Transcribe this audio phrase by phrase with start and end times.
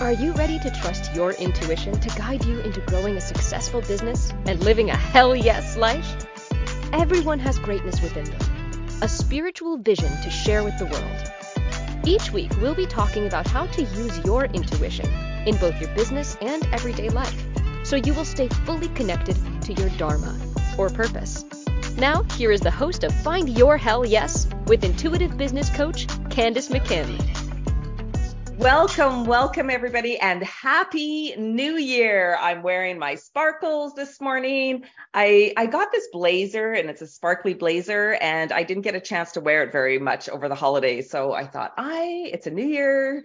[0.00, 4.32] Are you ready to trust your intuition to guide you into growing a successful business
[4.46, 6.26] and living a hell yes life?
[6.94, 12.06] Everyone has greatness within them, a spiritual vision to share with the world.
[12.06, 15.06] Each week, we'll be talking about how to use your intuition
[15.44, 17.44] in both your business and everyday life
[17.82, 20.34] so you will stay fully connected to your Dharma
[20.78, 21.44] or purpose.
[21.98, 26.68] Now, here is the host of Find Your Hell Yes with intuitive business coach Candace
[26.68, 27.49] McKim.
[28.60, 32.36] Welcome, welcome everybody, and happy new year.
[32.38, 34.84] I'm wearing my sparkles this morning.
[35.14, 39.00] I I got this blazer and it's a sparkly blazer and I didn't get a
[39.00, 41.08] chance to wear it very much over the holidays.
[41.10, 43.24] So I thought, I it's a new year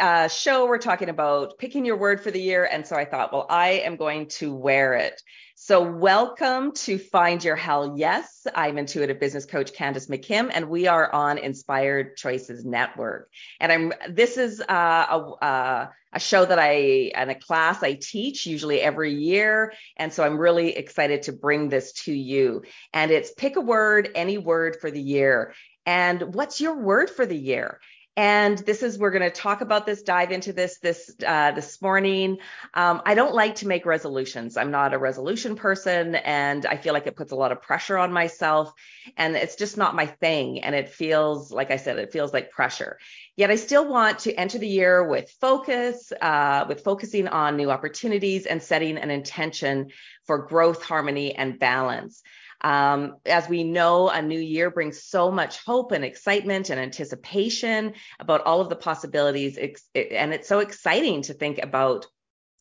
[0.00, 0.66] uh, show.
[0.66, 2.64] We're talking about picking your word for the year.
[2.64, 5.22] And so I thought, well, I am going to wear it.
[5.64, 8.48] So, welcome to Find Your Hell Yes.
[8.52, 13.30] I'm intuitive business coach Candace McKim, and we are on Inspired Choices Network.
[13.60, 17.92] And I'm this is uh, a, uh, a show that I and a class I
[17.92, 22.64] teach usually every year, and so I'm really excited to bring this to you.
[22.92, 25.54] And it's pick a word, any word for the year.
[25.86, 27.78] And what's your word for the year?
[28.14, 31.80] And this is we're going to talk about this, dive into this this uh, this
[31.80, 32.38] morning.
[32.74, 34.58] Um, I don't like to make resolutions.
[34.58, 37.96] I'm not a resolution person, and I feel like it puts a lot of pressure
[37.96, 38.70] on myself,
[39.16, 40.60] and it's just not my thing.
[40.60, 42.98] And it feels like I said, it feels like pressure.
[43.34, 47.70] Yet I still want to enter the year with focus, uh, with focusing on new
[47.70, 49.88] opportunities and setting an intention
[50.26, 52.22] for growth, harmony, and balance.
[52.62, 57.94] Um, as we know, a new year brings so much hope and excitement and anticipation
[58.20, 59.56] about all of the possibilities.
[59.56, 62.06] And it's so exciting to think about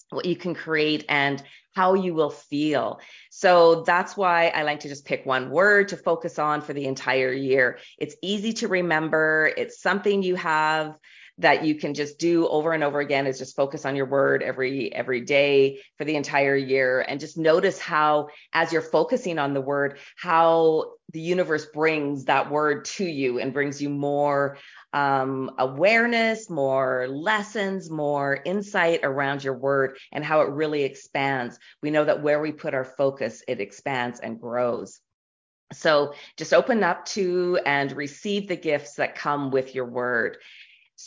[0.10, 1.42] what you can create and
[1.74, 3.00] how you will feel.
[3.30, 6.86] So that's why I like to just pick one word to focus on for the
[6.86, 7.80] entire year.
[7.98, 10.98] It's easy to remember, it's something you have
[11.42, 14.44] that you can just do over and over again is just focus on your word
[14.44, 17.02] every every day for the entire year.
[17.02, 22.50] And just notice how as you're focusing on the word how the universe brings that
[22.50, 24.58] word to you and brings you more
[24.94, 31.58] um, awareness more lessons more insight around your word and how it really expands.
[31.82, 35.00] We know that where we put our focus it expands and grows.
[35.74, 40.38] So just open up to and receive the gifts that come with your word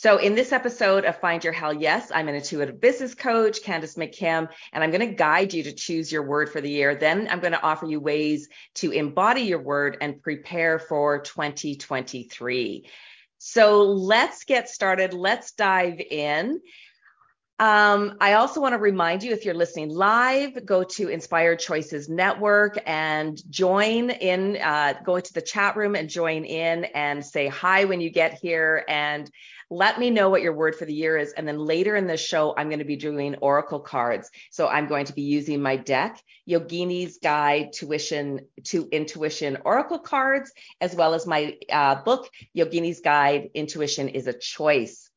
[0.05, 3.95] so, in this episode of Find Your Hell Yes, I'm an intuitive business coach, Candace
[3.95, 6.93] McKim, and I'm going to guide you to choose your word for the year.
[6.93, 12.87] Then I'm going to offer you ways to embody your word and prepare for 2023.
[13.39, 15.15] So, let's get started.
[15.15, 16.61] Let's dive in.
[17.57, 22.09] Um, I also want to remind you if you're listening live, go to Inspired Choices
[22.09, 27.47] Network and join in, uh, go into the chat room and join in and say
[27.47, 28.83] hi when you get here.
[28.89, 29.31] And
[29.69, 31.31] let me know what your word for the year is.
[31.31, 34.29] And then later in the show, I'm going to be doing oracle cards.
[34.51, 40.51] So I'm going to be using my deck, Yogini's Guide Tuition to Intuition Oracle cards,
[40.81, 45.09] as well as my uh, book, Yogini's Guide Intuition is a Choice.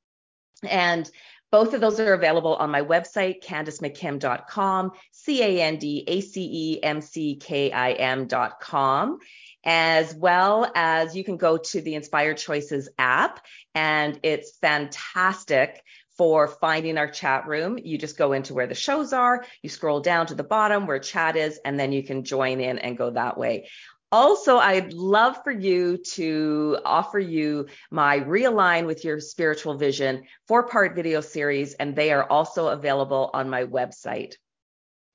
[0.69, 1.09] And
[1.50, 6.48] both of those are available on my website, candacemckim.com, C A N D A C
[6.53, 9.19] E M C K I M.com
[9.64, 13.44] as well as you can go to the Inspired Choices app,
[13.75, 15.82] and it's fantastic
[16.16, 17.78] for finding our chat room.
[17.78, 20.98] You just go into where the shows are, you scroll down to the bottom where
[20.98, 23.69] chat is, and then you can join in and go that way.
[24.10, 30.66] Also, I'd love for you to offer you my Realign with Your Spiritual Vision four
[30.66, 34.34] part video series, and they are also available on my website.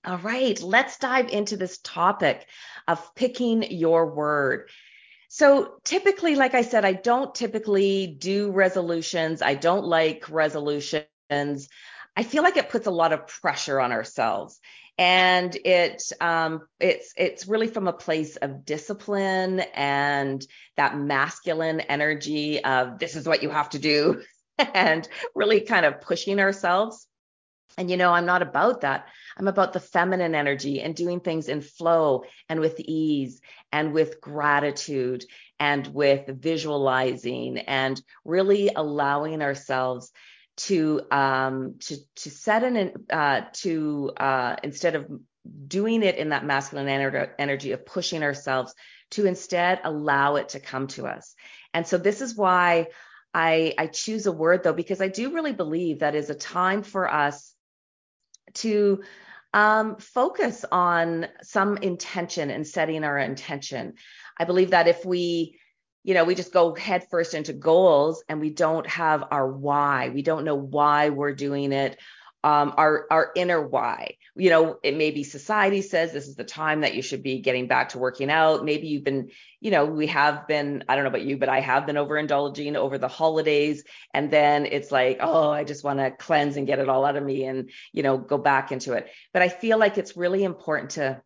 [0.06, 2.46] All right, let's dive into this topic
[2.88, 4.70] of picking your word.
[5.28, 9.42] So typically, like I said, I don't typically do resolutions.
[9.42, 11.08] I don't like resolutions.
[12.16, 14.60] I feel like it puts a lot of pressure on ourselves.
[14.98, 20.46] And it um, it's it's really from a place of discipline and
[20.78, 24.22] that masculine energy of this is what you have to do,
[24.58, 27.07] and really kind of pushing ourselves.
[27.78, 29.07] And you know, I'm not about that.
[29.36, 33.42] I'm about the feminine energy and doing things in flow and with ease
[33.72, 35.25] and with gratitude
[35.60, 40.12] and with visualizing and really allowing ourselves
[40.56, 45.08] to um to to set an uh to uh instead of
[45.68, 46.88] doing it in that masculine
[47.38, 48.74] energy of pushing ourselves
[49.12, 51.36] to instead allow it to come to us.
[51.74, 52.88] And so this is why
[53.34, 56.84] I I choose a word though because I do really believe that is a time
[56.84, 57.54] for us
[58.56, 59.02] to
[59.54, 63.94] um, focus on some intention and setting our intention.
[64.38, 65.60] I believe that if we
[66.04, 70.10] you know, we just go headfirst into goals and we don't have our why.
[70.10, 71.98] We don't know why we're doing it.
[72.46, 74.18] Um, our our inner why.
[74.36, 77.68] You know, it maybe society says this is the time that you should be getting
[77.68, 78.66] back to working out.
[78.66, 79.30] Maybe you've been,
[79.62, 80.84] you know, we have been.
[80.90, 84.66] I don't know about you, but I have been overindulging over the holidays, and then
[84.66, 87.46] it's like, oh, I just want to cleanse and get it all out of me,
[87.46, 89.08] and you know, go back into it.
[89.32, 91.22] But I feel like it's really important to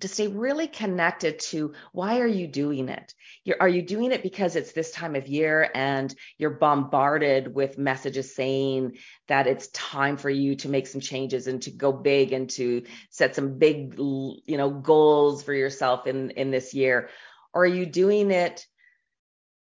[0.00, 3.14] to stay really connected to why are you doing it?
[3.44, 7.78] You're, are you doing it because it's this time of year and you're bombarded with
[7.78, 8.96] messages saying
[9.28, 12.84] that it's time for you to make some changes and to go big and to
[13.10, 17.08] set some big you know goals for yourself in in this year?
[17.52, 18.66] Or are you doing it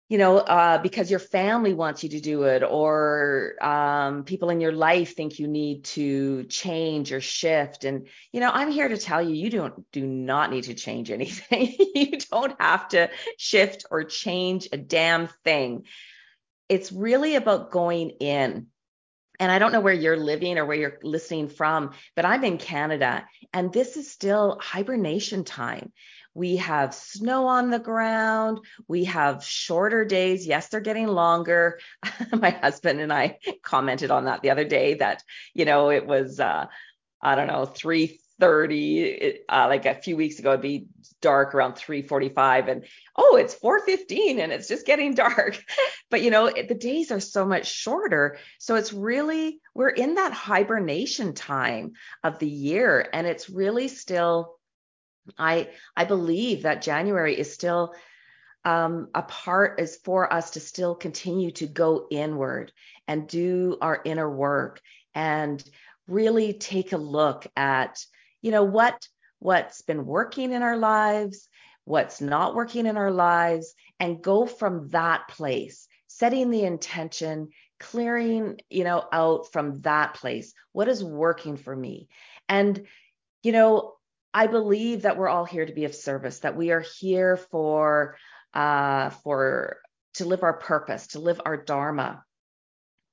[0.09, 4.59] you know, uh, because your family wants you to do it, or um, people in
[4.59, 7.85] your life think you need to change or shift.
[7.85, 11.11] And you know, I'm here to tell you, you don't do not need to change
[11.11, 11.75] anything.
[11.95, 15.85] you don't have to shift or change a damn thing.
[16.67, 18.67] It's really about going in.
[19.39, 22.57] And I don't know where you're living or where you're listening from, but I'm in
[22.57, 25.93] Canada, and this is still hibernation time.
[26.33, 28.59] We have snow on the ground.
[28.87, 30.45] We have shorter days.
[30.45, 31.79] Yes, they're getting longer.
[32.31, 36.39] My husband and I commented on that the other day that, you know, it was,
[36.39, 36.67] uh,
[37.21, 37.65] I don't know,
[38.39, 40.87] 3:30 uh, like a few weeks ago it'd be
[41.21, 45.63] dark around 3:45 and oh it's 4:15 and it's just getting dark.
[46.09, 48.37] But you know it, the days are so much shorter.
[48.57, 51.93] So it's really we're in that hibernation time
[52.23, 54.57] of the year and it's really still
[55.37, 57.93] I I believe that January is still
[58.65, 62.71] um, a part is for us to still continue to go inward
[63.07, 64.81] and do our inner work
[65.15, 65.63] and
[66.07, 68.03] really take a look at
[68.41, 69.07] you know what
[69.39, 71.47] what's been working in our lives
[71.85, 77.49] what's not working in our lives and go from that place setting the intention
[77.79, 82.07] clearing you know out from that place what is working for me
[82.47, 82.85] and
[83.43, 83.93] you know
[84.33, 88.17] I believe that we're all here to be of service, that we are here for
[88.53, 89.77] uh, for
[90.15, 92.23] to live our purpose, to live our dharma.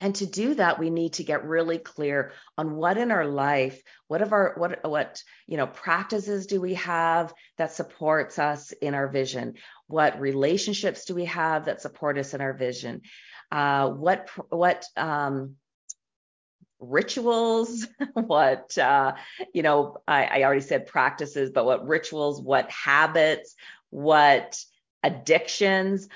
[0.06, 3.82] And to do that, we need to get really clear on what in our life,
[4.06, 8.94] what of our what what you know practices do we have that supports us in
[8.94, 9.54] our vision?
[9.88, 13.00] What relationships do we have that support us in our vision?
[13.50, 15.56] Uh, what what um,
[16.78, 19.14] rituals, what, uh,
[19.52, 23.56] you know, I, I already said practices, but what rituals, what habits,
[23.90, 24.56] what
[25.02, 26.08] addictions,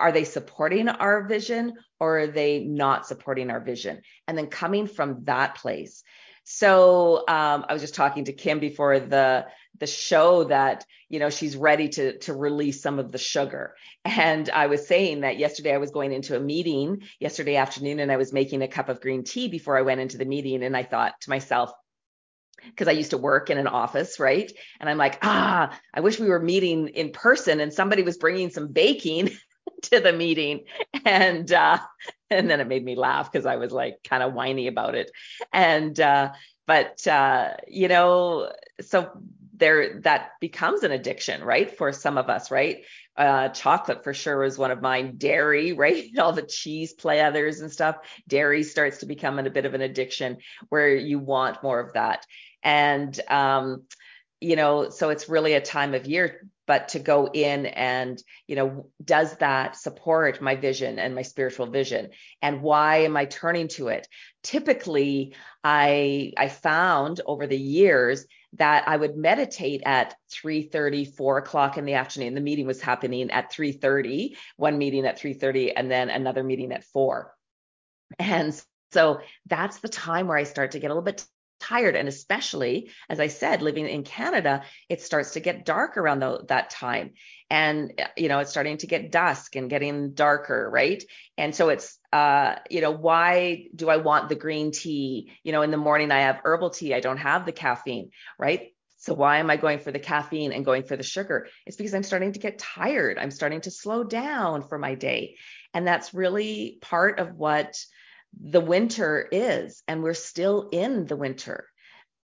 [0.00, 4.00] are they supporting our vision or are they not supporting our vision?
[4.26, 6.02] And then coming from that place.
[6.44, 9.46] So um, I was just talking to Kim before the
[9.78, 13.74] the show that you know she's ready to to release some of the sugar
[14.04, 18.10] and i was saying that yesterday i was going into a meeting yesterday afternoon and
[18.10, 20.76] i was making a cup of green tea before i went into the meeting and
[20.76, 21.72] i thought to myself
[22.66, 24.52] because I used to work in an office, right?
[24.80, 28.50] And I'm like, ah, I wish we were meeting in person and somebody was bringing
[28.50, 29.30] some baking
[29.90, 30.64] to the meeting.
[31.04, 31.78] And uh,
[32.30, 35.10] and then it made me laugh because I was like kind of whiny about it.
[35.52, 36.32] And uh,
[36.66, 39.10] but uh, you know, so
[39.56, 41.76] there that becomes an addiction, right?
[41.76, 42.84] For some of us, right?
[43.16, 45.16] Uh, chocolate for sure was one of mine.
[45.18, 46.06] Dairy, right?
[46.18, 47.96] All the cheese platters and stuff.
[48.26, 50.38] Dairy starts to become a bit of an addiction
[50.68, 52.26] where you want more of that.
[52.62, 53.84] And um,
[54.40, 58.54] you know, so it's really a time of year but to go in and you
[58.54, 62.10] know does that support my vision and my spiritual vision?
[62.42, 64.06] And why am i turning to it?
[64.44, 71.38] Typically i i found over the years that i would meditate at 3 30 4
[71.38, 72.36] o'clock in the afternoon.
[72.36, 76.44] The meeting was happening at 3 30 one meeting at 3 30 and then another
[76.44, 77.34] meeting at 4
[78.20, 78.54] and
[78.92, 81.26] so that's the time where i start to get a little bit
[81.60, 81.94] tired.
[81.94, 86.44] And especially as i said living in canada it starts to get dark around the,
[86.48, 87.12] that time.
[87.50, 91.02] And you know it's starting to get dusk and getting darker right?
[91.36, 95.32] And so it's uh you know why do i want the green tea?
[95.42, 96.94] You know in the morning i have herbal tea.
[96.94, 98.72] I don't have the caffeine right?
[98.98, 101.48] So why am i going for the caffeine and going for the sugar?
[101.66, 103.18] It's because i'm starting to get tired.
[103.18, 105.36] I'm starting to slow down for my day.
[105.72, 107.76] And that's really part of what
[108.38, 111.66] the winter is and we're still in the winter.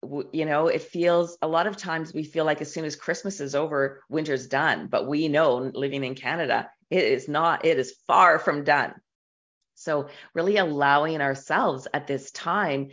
[0.03, 3.41] You know it feels a lot of times we feel like as soon as christmas
[3.41, 7.95] is over winter's done but we know living in canada it is not it is
[8.07, 8.93] far from done.
[9.75, 12.89] So really allowing ourselves at this time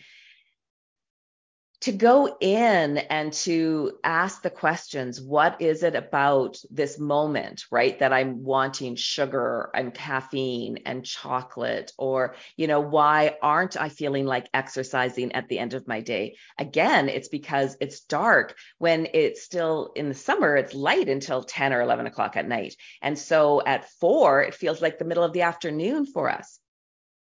[1.82, 7.98] to go in and to ask the questions what is it about this moment right
[7.98, 11.92] that i'm wanting sugar and caffeine and chocolate?
[11.98, 16.36] Or you know why aren't i feeling like exercising at the end of my day?
[16.58, 21.72] Again it's because it's dark when it's still in the summer it's light until 10
[21.72, 22.74] or 11 o'clock at night.
[23.02, 26.55] And so at four it feels like the middle of the afternoon for us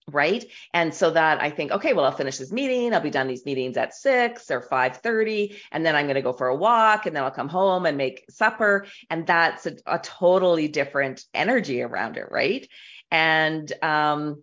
[0.08, 0.44] right?
[0.74, 2.94] And so that i think okay well i'll finish this meeting.
[2.94, 6.32] I'll be done these meetings at 6 or 5.30 and then i'm going to go
[6.32, 8.86] for a walk and then i'll come home and make supper.
[9.08, 12.66] And that's a, a totally different energy around it right?
[13.10, 14.42] And um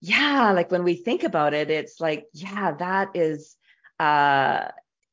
[0.00, 3.56] yeah like when we think about it it's like yeah that is
[3.98, 4.68] uh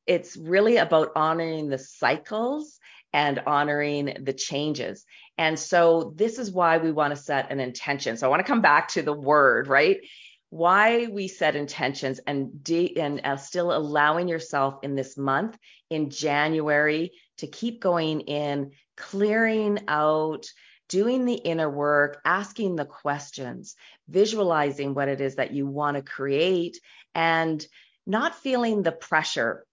[0.06, 2.78] it's really about honoring the cycles
[3.12, 5.04] and honoring the changes.
[5.38, 8.16] And so this is why we want to set an intention.
[8.16, 9.98] So I want to come back to the word, right?
[10.50, 15.56] Why we set intentions and de- and uh, still allowing yourself in this month
[15.88, 20.44] in January to keep going in, clearing out,
[20.88, 23.76] doing the inner work, asking the questions,
[24.08, 26.78] visualizing what it is that you want to create
[27.14, 27.66] and
[28.06, 29.64] not feeling the pressure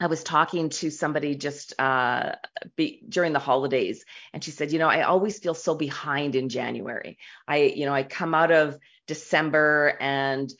[0.00, 2.32] I was talking to somebody just uh,
[2.74, 6.48] be, during the holidays, and she said, you know, I always feel so behind in
[6.48, 7.18] January.
[7.46, 10.50] I, you know, I come out of December and,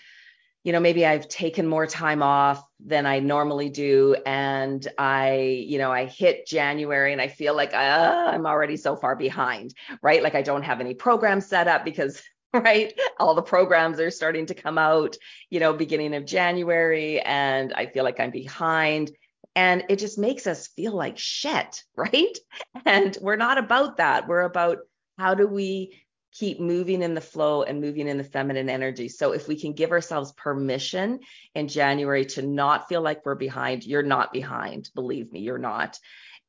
[0.62, 5.78] you know, maybe I've taken more time off than I normally do, and I, you
[5.78, 7.76] know, I hit January and I feel like uh,
[8.32, 10.23] I'm already so far behind, right?
[10.23, 12.92] Like I don't have any programs set up because right?
[13.18, 15.16] All the programs are starting to come out,
[15.50, 19.12] you know, beginning of January, and I feel like I'm behind.
[19.57, 22.37] And it just makes us feel like shit, right?
[22.85, 24.28] And we're not about that.
[24.28, 24.78] We're about
[25.19, 26.00] how do we
[26.33, 29.09] keep moving in the flow and moving in the feminine energy.
[29.09, 31.21] So if we can give ourselves permission
[31.54, 34.90] in January to not feel like we're behind, you're not behind.
[34.95, 35.99] Believe me, you're not.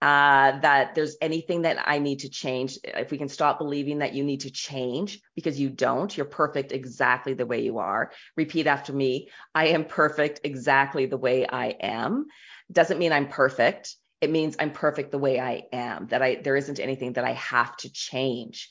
[0.02, 2.80] Uh, that there's anything that I need to change.
[2.84, 6.72] If we can stop believing that you need to change because you don't, you're perfect
[6.72, 8.12] exactly the way you are.
[8.36, 12.26] Repeat after me I am perfect exactly the way I am
[12.72, 13.96] doesn't mean I'm perfect.
[14.22, 17.34] It means I'm perfect the way I am, that I there isn't anything that I
[17.34, 18.70] have to change.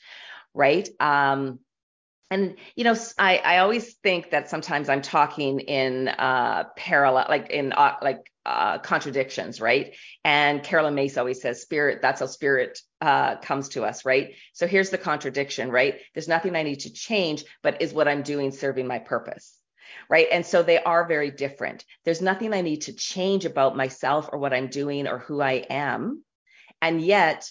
[0.53, 0.87] Right.
[0.99, 1.59] Um,
[2.31, 7.49] and you know I, I always think that sometimes i'm talking in uh parallel like
[7.51, 9.93] in uh, like uh contradictions right
[10.23, 14.65] and carolyn Myss always says spirit that's how spirit uh comes to us right so
[14.65, 18.51] here's the contradiction right there's nothing i need to change but is what i'm doing
[18.51, 19.60] serving my purpose
[20.09, 20.27] right?
[20.31, 21.85] And so they are very different.
[22.05, 25.65] There's nothing I need to change about myself or what I'm doing or who I
[25.69, 26.23] am.
[26.81, 27.49] And yet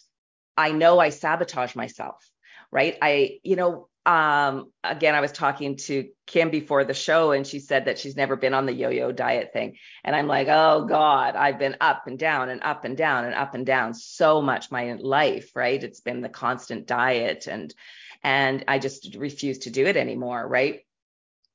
[0.57, 2.29] I know I sabotage myself,
[2.71, 2.97] right?
[3.01, 7.59] I, you know, um, again, I was talking to Kim before the show and she
[7.59, 9.77] said that she's never been on the yo-yo diet thing.
[10.05, 13.35] And I'm like, oh God, I've been up and down and up and down and
[13.35, 15.83] up and down so much my life, right?
[15.83, 17.75] It's been the constant diet and
[18.23, 20.81] and I just refuse to do it anymore, right?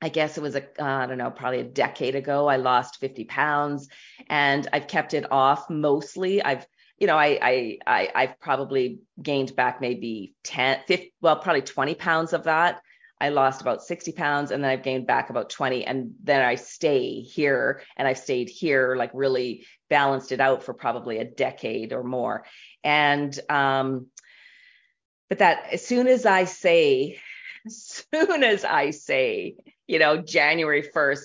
[0.01, 2.47] I guess it was a uh, I don't know, probably a decade ago.
[2.47, 3.87] I lost 50 pounds
[4.29, 6.43] and I've kept it off mostly.
[6.43, 6.65] I've
[6.97, 11.95] you know, I, I, I, I've probably gained back maybe 10, 50, well, probably 20
[11.95, 12.81] pounds of that.
[13.19, 15.85] I lost about 60 pounds and then I've gained back about 20.
[15.85, 20.73] And then I stay here and I've stayed here, like really balanced it out for
[20.73, 22.45] probably a decade or more.
[22.83, 24.07] And, um,
[25.29, 27.19] but that as soon as I say
[27.65, 29.55] as soon as I say,
[29.87, 31.21] you know, January 1st,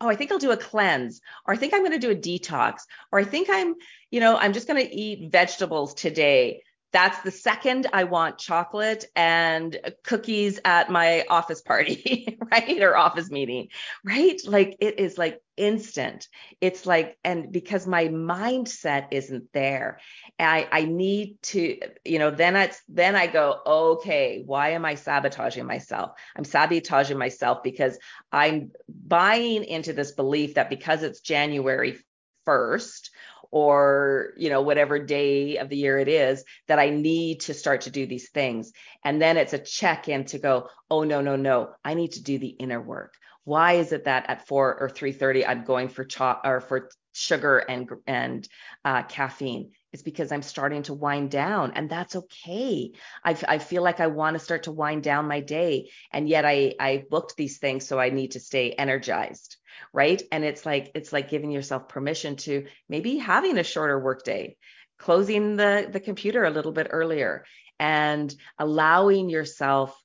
[0.00, 2.14] oh, I think I'll do a cleanse, or I think I'm going to do a
[2.14, 3.74] detox, or I think I'm,
[4.10, 6.62] you know, I'm just going to eat vegetables today
[6.96, 12.80] that's the second I want chocolate and cookies at my office party, right?
[12.80, 13.68] Or office meeting,
[14.02, 14.40] right?
[14.46, 16.26] Like it is like instant.
[16.62, 20.00] It's like, and because my mindset isn't there,
[20.38, 24.94] I, I need to, you know, then it's, then I go, okay, why am I
[24.94, 26.12] sabotaging myself?
[26.34, 27.98] I'm sabotaging myself because
[28.32, 31.98] I'm buying into this belief that because it's January
[32.46, 33.10] 1st
[33.50, 37.82] or you know whatever day of the year it is that i need to start
[37.82, 38.72] to do these things.
[39.04, 42.22] And then it's a check in to go oh no no no i need to
[42.22, 43.14] do the inner work.
[43.44, 47.58] Why is it that at 4 or 3:30 i'm going for cho- or for sugar
[47.58, 48.48] and and
[48.84, 49.72] uh, caffeine?
[49.92, 52.92] It's because i'm starting to wind down and that's okay.
[53.24, 56.44] I, I feel like i want to start to wind down my day and yet
[56.44, 59.56] i i booked these things so i need to stay energized
[59.92, 64.56] right and it's like it's like giving yourself permission to maybe having a shorter workday
[64.98, 67.44] closing the the computer a little bit earlier
[67.78, 69.98] and allowing yourself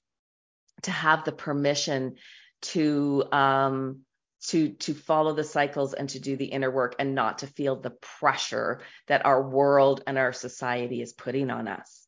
[0.84, 2.16] to have the permission
[2.62, 4.02] to um
[4.42, 7.76] to to follow the cycles and to do the inner work and not to feel
[7.76, 12.01] the pressure that our world and our society is putting on us.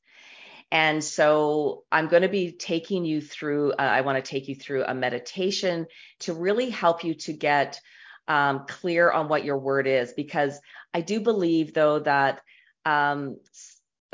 [0.74, 4.56] And so I'm going to be taking you through, uh, I want to take you
[4.56, 5.86] through a meditation
[6.22, 7.80] to really help you to get
[8.28, 10.60] um, clear on what your word is, because
[10.92, 12.42] I do believe, though, that
[12.86, 13.38] um,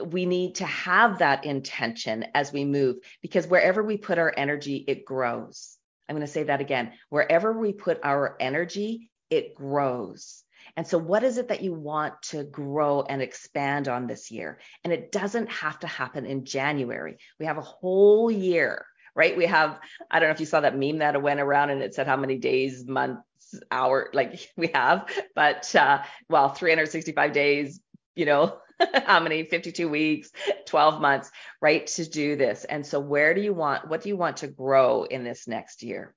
[0.03, 4.83] we need to have that intention as we move, because wherever we put our energy,
[4.85, 5.77] it grows.
[6.09, 6.91] I'm going to say that again.
[7.07, 10.43] Wherever we put our energy, it grows.
[10.79, 14.61] And so, what is it that you want to grow and expand on this year?
[14.85, 17.17] And it doesn't have to happen in January.
[17.37, 19.35] We have a whole year, right?
[19.35, 19.77] We have,
[20.09, 22.15] I don't know if you saw that meme that went around and it said how
[22.15, 23.21] many days, months,
[23.69, 27.81] hour, like we have, but uh, well, 365 days,
[28.15, 28.59] you know,
[29.05, 30.31] how many 52 weeks
[30.65, 31.29] 12 months
[31.61, 34.47] right to do this and so where do you want what do you want to
[34.47, 36.15] grow in this next year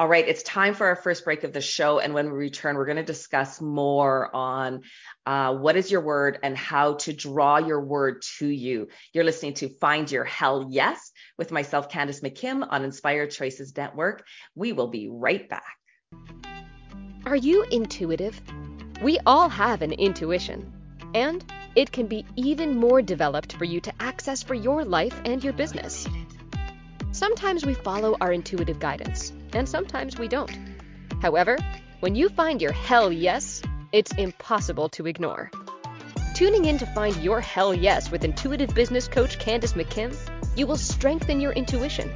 [0.00, 1.98] all right, it's time for our first break of the show.
[1.98, 4.80] And when we return, we're going to discuss more on
[5.26, 8.88] uh, what is your word and how to draw your word to you.
[9.12, 14.24] You're listening to Find Your Hell Yes with myself, Candace McKim on Inspired Choices Network.
[14.54, 15.76] We will be right back.
[17.26, 18.40] Are you intuitive?
[19.02, 20.72] We all have an intuition,
[21.14, 21.44] and
[21.76, 25.52] it can be even more developed for you to access for your life and your
[25.52, 26.08] business.
[27.12, 30.50] Sometimes we follow our intuitive guidance and sometimes we don't.
[31.22, 31.58] However,
[32.00, 35.50] when you find your hell yes, it's impossible to ignore.
[36.34, 40.16] Tuning in to find your hell yes with intuitive business coach Candace McKim,
[40.56, 42.10] you will strengthen your intuition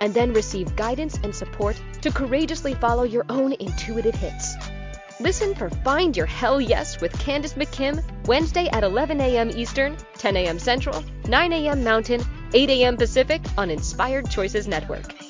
[0.00, 4.54] and then receive guidance and support to courageously follow your own intuitive hits.
[5.20, 9.50] Listen for Find Your Hell Yes with Candace McKim Wednesday at 11 a.m.
[9.50, 10.58] Eastern, 10 a.m.
[10.58, 11.84] Central, 9 a.m.
[11.84, 12.22] Mountain,
[12.54, 12.96] 8 a.m.
[12.96, 15.29] Pacific on Inspired Choices Network.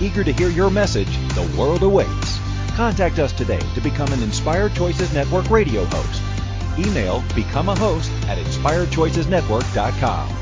[0.00, 2.38] Eager to hear your message, the world awaits.
[2.74, 6.22] Contact us today to become an Inspired Choices Network radio host.
[6.78, 10.36] Email become a host at inspiredchoicesnetwork.com.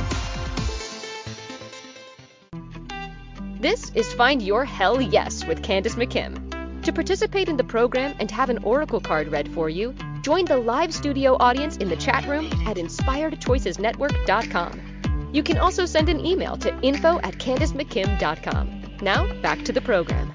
[3.61, 6.83] This is Find Your Hell Yes with Candace McKim.
[6.85, 9.92] To participate in the program and have an Oracle card read for you,
[10.23, 15.31] join the live studio audience in the chat room at inspiredchoicesnetwork.com.
[15.33, 18.77] You can also send an email to info at candacemckim.com.
[19.00, 20.34] Now, back to the program.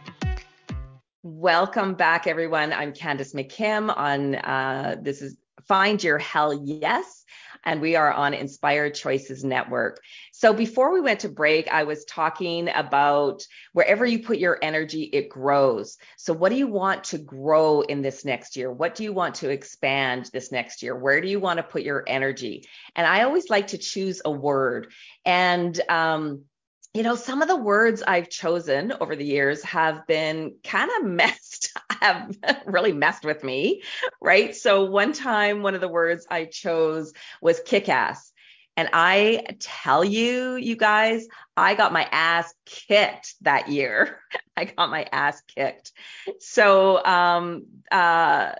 [1.22, 2.72] Welcome back, everyone.
[2.72, 5.36] I'm Candace McKim on uh, this is
[5.68, 7.26] Find Your Hell Yes,
[7.66, 10.00] and we are on Inspired Choices Network.
[10.32, 15.10] So before we went to break, I was talking about wherever you put your energy,
[15.12, 15.98] it grows.
[16.16, 18.72] So what do you want to grow in this next year?
[18.72, 20.96] What do you want to expand this next year?
[20.96, 22.66] Where do you want to put your energy?
[22.96, 24.94] And I always like to choose a word.
[25.26, 26.46] And um,
[26.94, 31.06] you know, some of the words I've chosen over the years have been kind of
[31.10, 33.82] messed, have really messed with me,
[34.22, 34.56] right?
[34.56, 38.32] So one time, one of the words I chose was kick ass.
[38.76, 44.20] And I tell you, you guys, I got my ass kicked that year.
[44.58, 45.92] I got my ass kicked.
[46.40, 48.54] So, um, uh,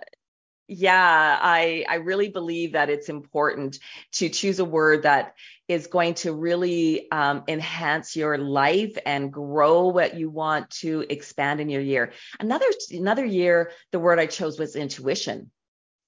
[0.66, 3.78] yeah, I I really believe that it's important
[4.12, 5.34] to choose a word that
[5.68, 11.60] is going to really um, enhance your life and grow what you want to expand
[11.60, 12.12] in your year.
[12.38, 15.50] Another another year, the word I chose was intuition.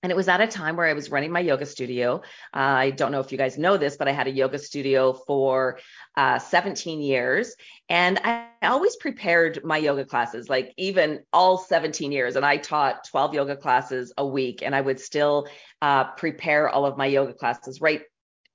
[0.03, 2.23] And it was at a time where I was running my yoga studio.
[2.55, 5.15] Uh, I don't know if you guys know this, but I had a yoga studio
[5.15, 5.81] for
[6.17, 7.57] uh, 17 years.
[7.89, 12.37] And I always prepared my yoga classes, like even all 17 years.
[12.37, 15.49] And I taught 12 yoga classes a week, and I would still
[15.83, 18.03] uh, prepare all of my yoga classes right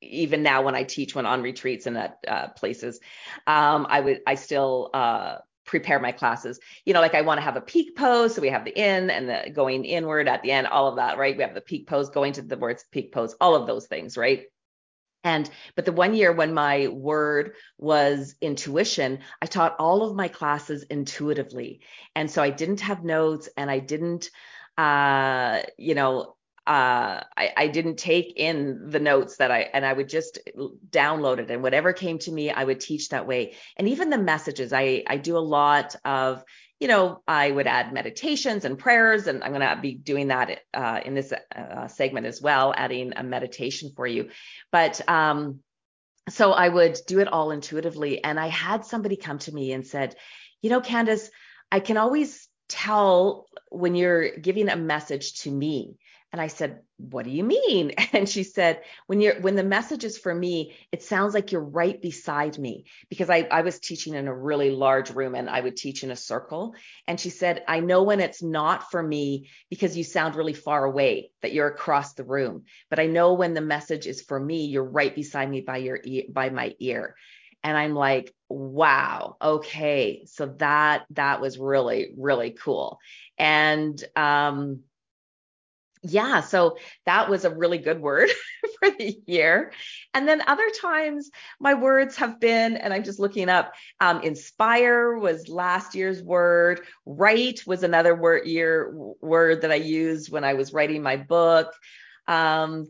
[0.01, 2.99] even now when I teach when on retreats and at uh, places,
[3.47, 6.59] um, I would I still uh, prepare my classes.
[6.85, 9.09] You know, like I want to have a peak pose, so we have the in
[9.09, 11.35] and the going inward at the end, all of that, right?
[11.35, 14.17] We have the peak pose going to the words peak pose, all of those things,
[14.17, 14.45] right?
[15.23, 20.27] And but the one year when my word was intuition, I taught all of my
[20.27, 21.81] classes intuitively.
[22.15, 24.31] And so I didn't have notes and I didn't
[24.77, 26.35] uh, you know,
[26.67, 30.37] uh, I, I didn't take in the notes that I and I would just
[30.89, 33.55] download it and whatever came to me I would teach that way.
[33.77, 36.43] And even the messages I I do a lot of
[36.79, 40.59] you know I would add meditations and prayers and I'm going to be doing that
[40.71, 44.29] uh, in this uh, segment as well adding a meditation for you.
[44.71, 45.61] But um
[46.29, 49.85] so I would do it all intuitively and I had somebody come to me and
[49.85, 50.15] said
[50.61, 51.31] you know Candace
[51.71, 55.95] I can always tell when you're giving a message to me
[56.31, 60.03] and I said, "What do you mean?" And she said, "When you're when the message
[60.03, 64.13] is for me, it sounds like you're right beside me because I I was teaching
[64.15, 66.75] in a really large room and I would teach in a circle."
[67.07, 70.85] And she said, "I know when it's not for me because you sound really far
[70.85, 72.63] away, that you're across the room.
[72.89, 75.99] But I know when the message is for me, you're right beside me by your
[76.29, 77.15] by my ear."
[77.63, 82.99] And I'm like, "Wow, okay." So that that was really really cool.
[83.37, 84.83] And um
[86.03, 88.29] yeah, so that was a really good word
[88.79, 89.71] for the year.
[90.13, 95.15] And then other times my words have been, and I'm just looking up, um, inspire
[95.15, 96.81] was last year's word.
[97.05, 101.71] Write was another word year word that I used when I was writing my book.
[102.27, 102.87] Um,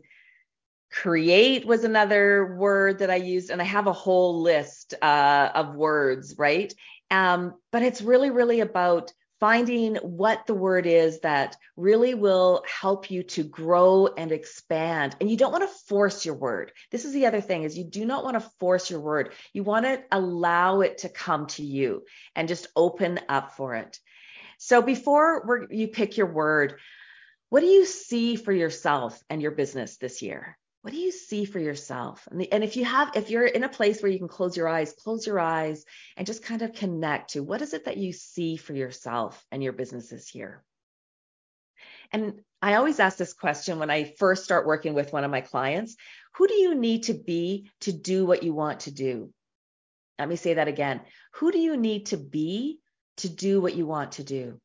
[0.90, 5.74] create was another word that I used, and I have a whole list uh, of
[5.74, 6.72] words, right?
[7.10, 13.10] Um, but it's really, really about finding what the word is that really will help
[13.10, 15.16] you to grow and expand.
[15.20, 16.70] And you don't want to force your word.
[16.92, 19.32] This is the other thing is you do not want to force your word.
[19.52, 22.04] You want to allow it to come to you
[22.36, 23.98] and just open up for it.
[24.58, 26.76] So before you pick your word
[27.48, 31.44] what do you see for yourself and your business this year what do you see
[31.44, 32.26] for yourself?
[32.30, 34.56] And, the, and, if you have if you're in a place where you can close
[34.56, 35.84] your eyes close your eyes
[36.16, 39.62] and just kind of connect to what is it that you see for yourself and
[39.62, 40.62] your businesses here?
[42.12, 45.40] And i always ask this question when i first start working with one of my
[45.40, 45.96] clients
[46.34, 49.32] who do you need to be to do what you want to do?
[50.18, 51.00] Let me say that again.
[51.34, 52.78] Who do you need to be
[53.18, 54.60] to do what you want to do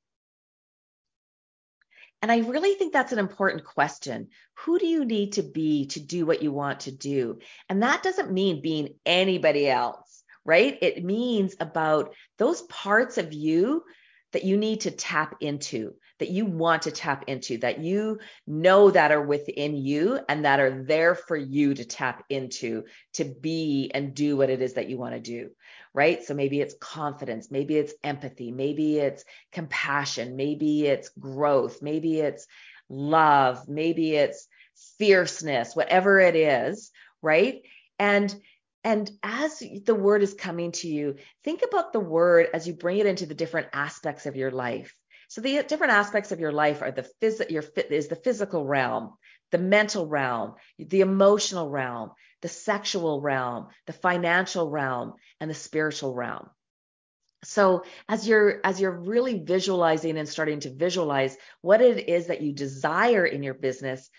[2.27, 4.27] and I really think that's an important question.
[4.65, 7.39] Who do you need to be to do what you want to do?
[7.69, 10.77] And that doesn't mean being anybody else, right?
[10.81, 13.85] It means about those parts of you
[14.33, 18.91] that you need to tap into, that you want to tap into, that you know
[18.91, 23.91] that are within you and that are there for you to tap into to be
[23.93, 25.49] and do what it is that you want to do
[25.97, 26.23] right?
[26.23, 32.45] So maybe it's confidence, maybe it's empathy, maybe it's compassion, maybe it's growth, maybe it's
[32.87, 34.47] love, maybe it's
[34.99, 36.91] fierceness, whatever it is,
[37.23, 37.63] right?
[37.97, 38.33] And
[38.87, 42.99] and as the word is coming to you, think about the word as you bring
[42.99, 44.95] it into the different aspects of your life.
[45.27, 49.15] So the different aspects of your life are the phys- your is the physical realm,
[49.51, 56.15] the mental realm, the emotional realm, the sexual realm, the financial realm, and the spiritual
[56.15, 56.49] realm.
[57.43, 62.41] So as you're as you're really visualizing and starting to visualize what it is that
[62.41, 64.09] you desire in your business,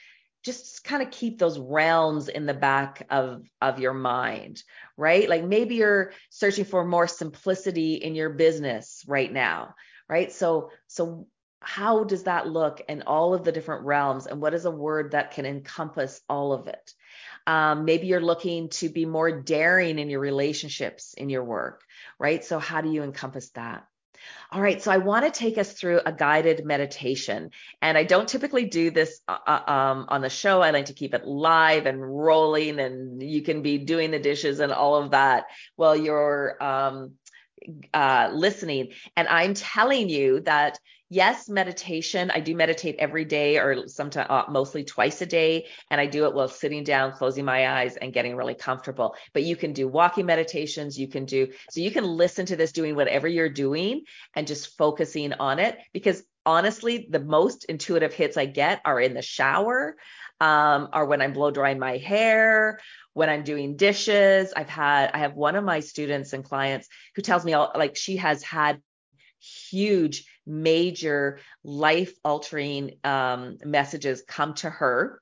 [0.44, 4.62] just kind of keep those realms in the back of of your mind,
[4.96, 5.28] right?
[5.28, 9.74] Like maybe you're searching for more simplicity in your business right now,
[10.08, 10.32] right?
[10.32, 11.26] So so
[11.60, 15.12] how does that look in all of the different realms and what is a word
[15.12, 16.94] that can encompass all of it
[17.46, 21.82] um, maybe you're looking to be more daring in your relationships in your work
[22.18, 23.86] right so how do you encompass that
[24.50, 27.50] all right, so I want to take us through a guided meditation.
[27.82, 30.62] And I don't typically do this uh, uh, um, on the show.
[30.62, 34.60] I like to keep it live and rolling, and you can be doing the dishes
[34.60, 35.44] and all of that
[35.76, 37.12] while you're um,
[37.92, 38.92] uh, listening.
[39.16, 42.30] And I'm telling you that yes, meditation.
[42.30, 45.66] I do meditate every day or sometimes uh, mostly twice a day.
[45.90, 49.14] And I do it while sitting down, closing my eyes and getting really comfortable.
[49.32, 50.98] But you can do walking meditations.
[50.98, 54.02] You can do, so you can listen to this doing whatever you're doing
[54.34, 59.12] and just focusing on it because honestly, the most intuitive hits I get are in
[59.12, 59.96] the shower,
[60.40, 62.80] um, or when I'm blow drying my hair,
[63.12, 64.52] when I'm doing dishes.
[64.56, 67.96] I've had, I have one of my students and clients who tells me all, like
[67.96, 68.80] she has had
[69.40, 75.20] huge, major life altering um, messages come to her.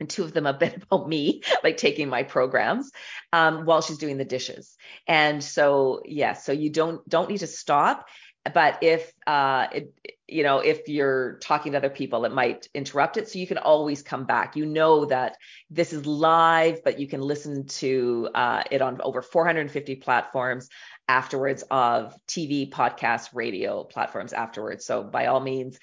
[0.00, 2.90] And two of them have been about me, like taking my programs
[3.32, 4.76] um, while she's doing the dishes.
[5.06, 8.06] And so, yes, yeah, so you don't don't need to stop
[8.54, 9.94] but if uh, it,
[10.26, 13.58] you know if you're talking to other people it might interrupt it so you can
[13.58, 15.36] always come back you know that
[15.70, 20.68] this is live but you can listen to uh, it on over 450 platforms
[21.08, 25.78] afterwards of tv podcast radio platforms afterwards so by all means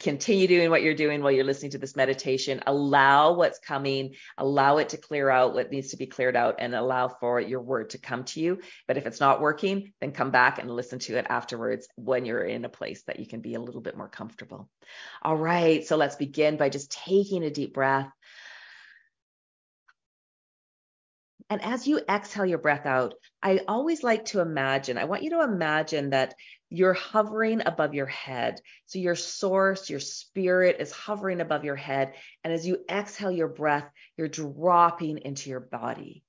[0.00, 2.60] continue doing what you're doing while you're listening to this meditation.
[2.66, 6.74] Allow what's coming, allow it to clear out what needs to be cleared out, and
[6.74, 8.60] allow for your word to come to you.
[8.86, 12.44] But if it's not working, then come back and listen to it afterwards when you're
[12.44, 14.70] in a place that you can be a little bit more comfortable.
[15.22, 18.10] All right, so let's begin by just taking a deep breath.
[21.50, 25.30] And as you exhale your breath out, I always like to imagine, I want you
[25.30, 26.34] to imagine that
[26.68, 28.60] you're hovering above your head.
[28.84, 32.12] So your source, your spirit is hovering above your head.
[32.44, 36.22] And as you exhale your breath, you're dropping into your body.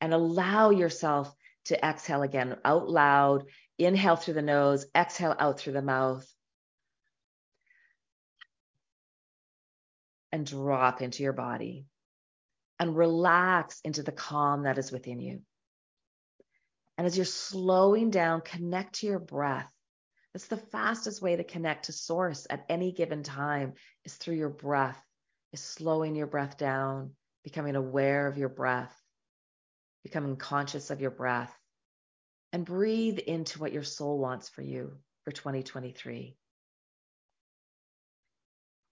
[0.00, 3.46] And allow yourself to exhale again out loud.
[3.76, 6.24] Inhale through the nose, exhale out through the mouth.
[10.30, 11.86] And drop into your body
[12.80, 15.42] and relax into the calm that is within you.
[16.96, 19.70] And as you're slowing down, connect to your breath.
[20.32, 24.48] That's the fastest way to connect to source at any given time is through your
[24.48, 25.00] breath,
[25.52, 27.10] is slowing your breath down,
[27.44, 28.94] becoming aware of your breath,
[30.02, 31.54] becoming conscious of your breath,
[32.52, 36.34] and breathe into what your soul wants for you for 2023.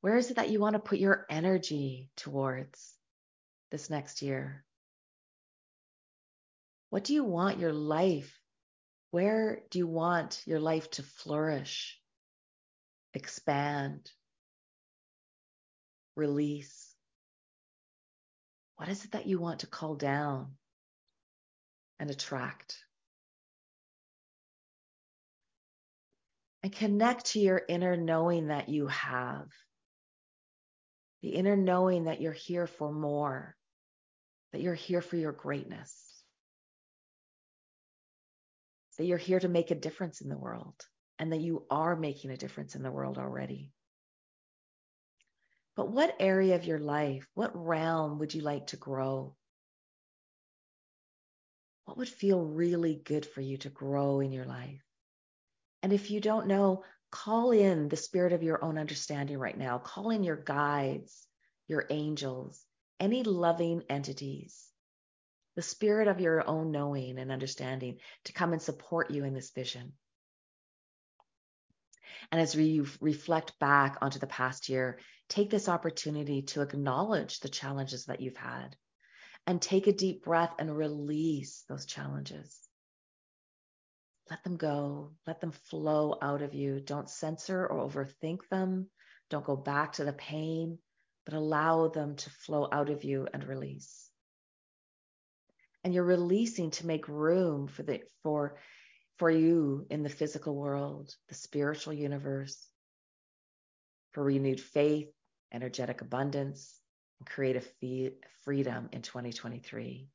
[0.02, 2.97] Where is it that you want to put your energy towards?
[3.70, 4.64] This next year?
[6.90, 8.34] What do you want your life?
[9.10, 11.98] Where do you want your life to flourish,
[13.14, 14.10] expand,
[16.16, 16.94] release?
[18.76, 20.52] What is it that you want to call down
[21.98, 22.78] and attract?
[26.62, 29.46] And connect to your inner knowing that you have,
[31.22, 33.54] the inner knowing that you're here for more,
[34.52, 35.94] that you're here for your greatness,
[38.96, 40.74] that you're here to make a difference in the world,
[41.18, 43.72] and that you are making a difference in the world already.
[45.76, 49.36] But what area of your life, what realm would you like to grow?
[51.84, 54.82] What would feel really good for you to grow in your life?
[55.82, 59.78] And if you don't know, call in the spirit of your own understanding right now.
[59.78, 61.26] Call in your guides,
[61.68, 62.60] your angels,
[63.00, 64.66] any loving entities,
[65.56, 69.50] the spirit of your own knowing and understanding to come and support you in this
[69.50, 69.92] vision.
[72.30, 77.48] And as you reflect back onto the past year, take this opportunity to acknowledge the
[77.48, 78.76] challenges that you've had
[79.46, 82.56] and take a deep breath and release those challenges.
[84.30, 86.80] Let them go, let them flow out of you.
[86.80, 88.90] Don't censor or overthink them.
[89.30, 90.78] Don't go back to the pain
[91.28, 94.08] but allow them to flow out of you and release.
[95.84, 98.56] And you're releasing to make room for the for
[99.18, 102.66] for you in the physical world, the spiritual universe,
[104.12, 105.10] for renewed faith,
[105.52, 106.80] energetic abundance,
[107.20, 107.70] and creative
[108.44, 110.08] freedom in 2023.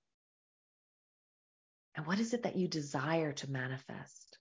[1.96, 4.40] And what is it that you desire to manifest?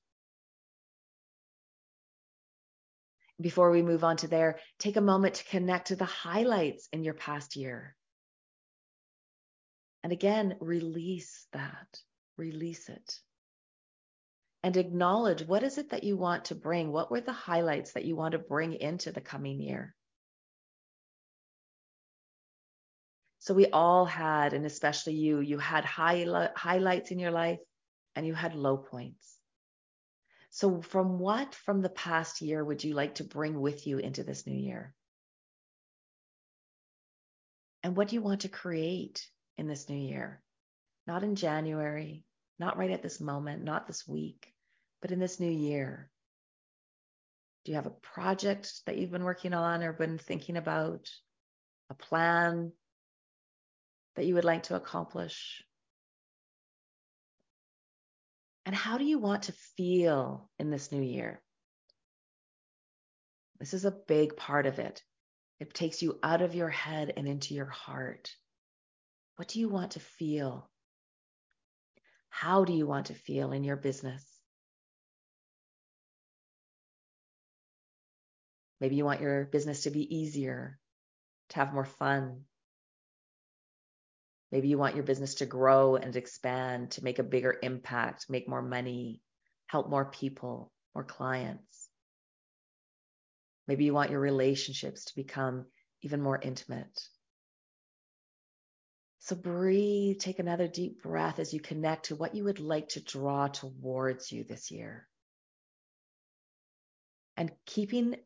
[3.43, 7.05] Before we move on to there, take a moment to connect to the highlights in
[7.05, 7.95] your past year.
[10.03, 12.01] And again, release that,
[12.37, 13.19] release it.
[14.65, 16.93] And acknowledge what is it that you want to bring?
[16.93, 19.95] What were the highlights that you want to bring into the coming year?
[23.41, 27.59] So we all had, and especially you, you had high, highlights in your life
[28.15, 29.32] and you had low points.
[30.55, 34.23] So, from what from the past year would you like to bring with you into
[34.23, 34.95] this new year?
[37.83, 40.43] And what do you want to create in this new year?
[41.07, 42.27] Not in January,
[42.59, 44.53] not right at this moment, not this week,
[45.01, 46.11] but in this new year.
[47.65, 51.09] Do you have a project that you've been working on or been thinking about?
[51.89, 52.73] A plan
[54.17, 55.65] that you would like to accomplish?
[58.65, 61.41] And how do you want to feel in this new year?
[63.59, 65.03] This is a big part of it.
[65.61, 68.35] It takes you out of your head and into your heart.
[69.37, 70.69] What do you want to feel?
[72.29, 74.25] How do you want to feel in your business?
[78.81, 80.79] Maybe you want your business to be easier,
[81.51, 82.47] to have more fun,
[84.53, 88.47] Maybe you want your business to grow and expand, to make a bigger impact, make
[88.47, 89.23] more money,
[89.67, 91.89] help more people, more clients.
[93.67, 95.65] Maybe you want your relationships to become
[96.03, 97.01] even more intimate.
[99.21, 103.01] So breathe, take another deep breath as you connect to what you would like to
[103.01, 105.09] draw towards you this year.
[107.37, 108.17] And keeping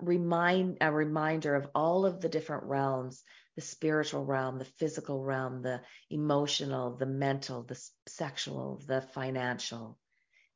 [0.00, 3.22] remind a reminder of all of the different realms
[3.54, 9.98] the spiritual realm, the physical realm, the emotional, the mental, the sexual, the financial.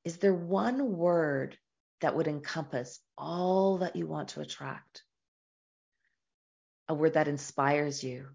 [0.05, 1.59] Is there one word
[2.01, 5.03] that would encompass all that you want to attract?
[6.89, 8.29] A word that inspires you,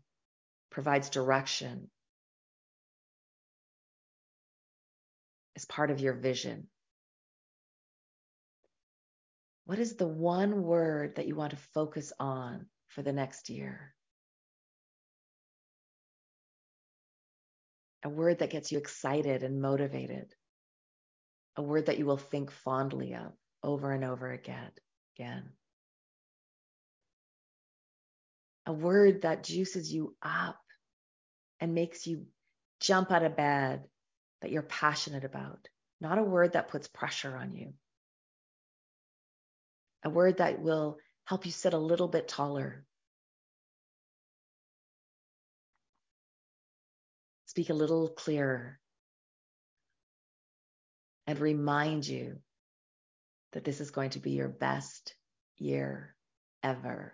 [0.70, 1.90] provides direction,
[5.56, 6.68] is part of your vision.
[9.66, 13.94] What is the one word that you want to focus on for the next year?
[18.04, 20.34] A word that gets you excited and motivated.
[21.58, 23.32] A word that you will think fondly of
[23.64, 24.72] over and over again.
[25.18, 25.44] Again.
[28.66, 30.60] A word that juices you up
[31.60, 32.26] and makes you
[32.80, 33.84] jump out of bed
[34.42, 35.68] that you're passionate about,
[36.00, 37.74] not a word that puts pressure on you
[40.04, 42.86] a word that will help you sit a little bit taller.
[47.46, 48.80] Speak a little clearer
[51.28, 52.38] and remind you
[53.54, 55.16] that this is going to be your best
[55.58, 56.16] year
[56.64, 57.14] ever.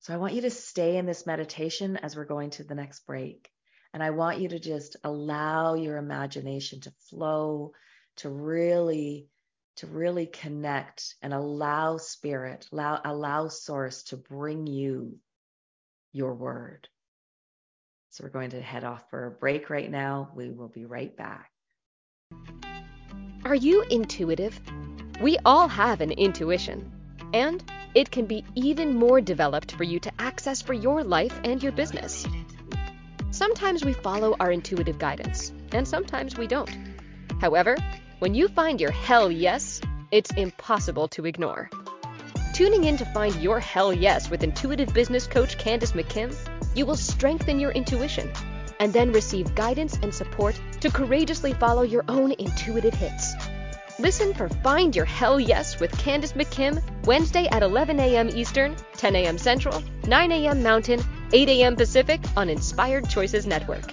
[0.00, 3.06] So I want you to stay in this meditation as we're going to the next
[3.06, 3.48] break.
[3.94, 7.72] And I want you to just allow your imagination to flow
[8.16, 9.28] to really
[9.76, 15.18] to really connect and allow spirit allow allow source to bring you
[16.12, 16.88] your word.
[18.10, 20.30] So we're going to head off for a break right now.
[20.36, 21.50] We will be right back.
[23.44, 24.58] Are you intuitive?
[25.20, 26.92] We all have an intuition
[27.34, 27.62] and
[27.94, 31.72] it can be even more developed for you to access for your life and your
[31.72, 32.24] business.
[33.30, 36.70] Sometimes we follow our intuitive guidance and sometimes we don't.
[37.40, 37.76] However
[38.24, 41.68] when you find your hell yes, it's impossible to ignore.
[42.54, 46.34] Tuning in to find your hell yes with intuitive business coach Candace McKim,
[46.74, 48.32] you will strengthen your intuition
[48.80, 53.34] and then receive guidance and support to courageously follow your own intuitive hits.
[53.98, 58.30] Listen for Find Your Hell Yes with Candace McKim Wednesday at 11 a.m.
[58.30, 59.36] Eastern, 10 a.m.
[59.36, 60.62] Central, 9 a.m.
[60.62, 61.02] Mountain,
[61.34, 61.76] 8 a.m.
[61.76, 63.92] Pacific on Inspired Choices Network.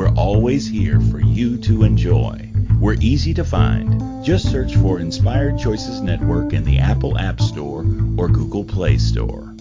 [0.00, 2.50] we're always here for you to enjoy.
[2.80, 4.24] We're easy to find.
[4.24, 7.80] Just search for Inspired Choices Network in the Apple App Store
[8.16, 9.54] or Google Play Store.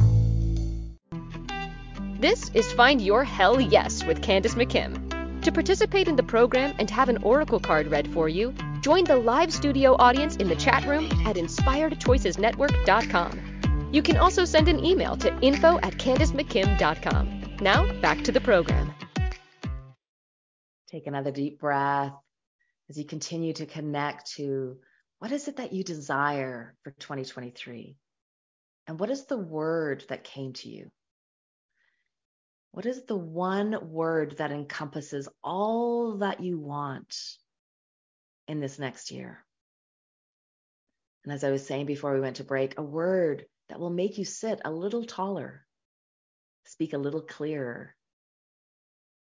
[2.22, 5.42] This is Find Your Hell Yes with Candace McKim.
[5.42, 9.18] To participate in the program and have an oracle card read for you, join the
[9.18, 13.90] live studio audience in the chat room at inspiredchoicesnetwork.com.
[13.92, 17.58] You can also send an email to info at CandaceMcKim.com.
[17.60, 18.94] Now, back to the program.
[20.92, 22.14] Take another deep breath
[22.90, 24.80] as you continue to connect to
[25.20, 27.96] what is it that you desire for 2023?
[28.88, 30.90] And what is the word that came to you?
[32.72, 37.16] What is the one word that encompasses all that you want
[38.48, 39.44] in this next year?
[41.24, 44.18] And as I was saying before we went to break, a word that will make
[44.18, 45.66] you sit a little taller,
[46.66, 47.96] speak a little clearer,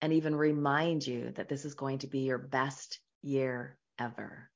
[0.02, 4.50] and even remind you that this is going to be your best year ever.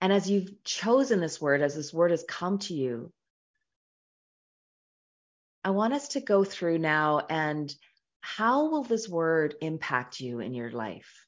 [0.00, 3.12] And as you've chosen this word, as this word has come to you,
[5.64, 7.74] I want us to go through now and
[8.20, 11.26] how will this word impact you in your life?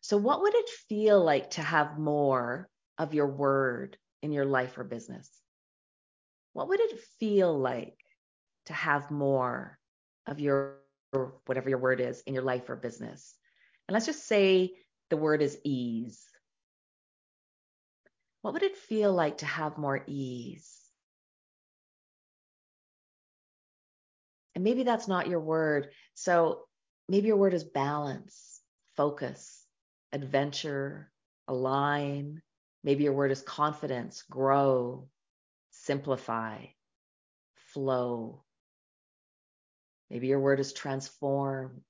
[0.00, 4.78] So, what would it feel like to have more of your word in your life
[4.78, 5.41] or business?
[6.52, 7.96] What would it feel like
[8.66, 9.78] to have more
[10.26, 10.78] of your,
[11.46, 13.34] whatever your word is, in your life or business?
[13.88, 14.72] And let's just say
[15.10, 16.22] the word is ease.
[18.42, 20.70] What would it feel like to have more ease?
[24.54, 25.88] And maybe that's not your word.
[26.14, 26.62] So
[27.08, 28.60] maybe your word is balance,
[28.96, 29.64] focus,
[30.12, 31.10] adventure,
[31.48, 32.42] align.
[32.84, 35.08] Maybe your word is confidence, grow,
[35.84, 36.64] simplify,
[37.72, 38.44] flow.
[40.10, 41.80] Maybe your word is transform,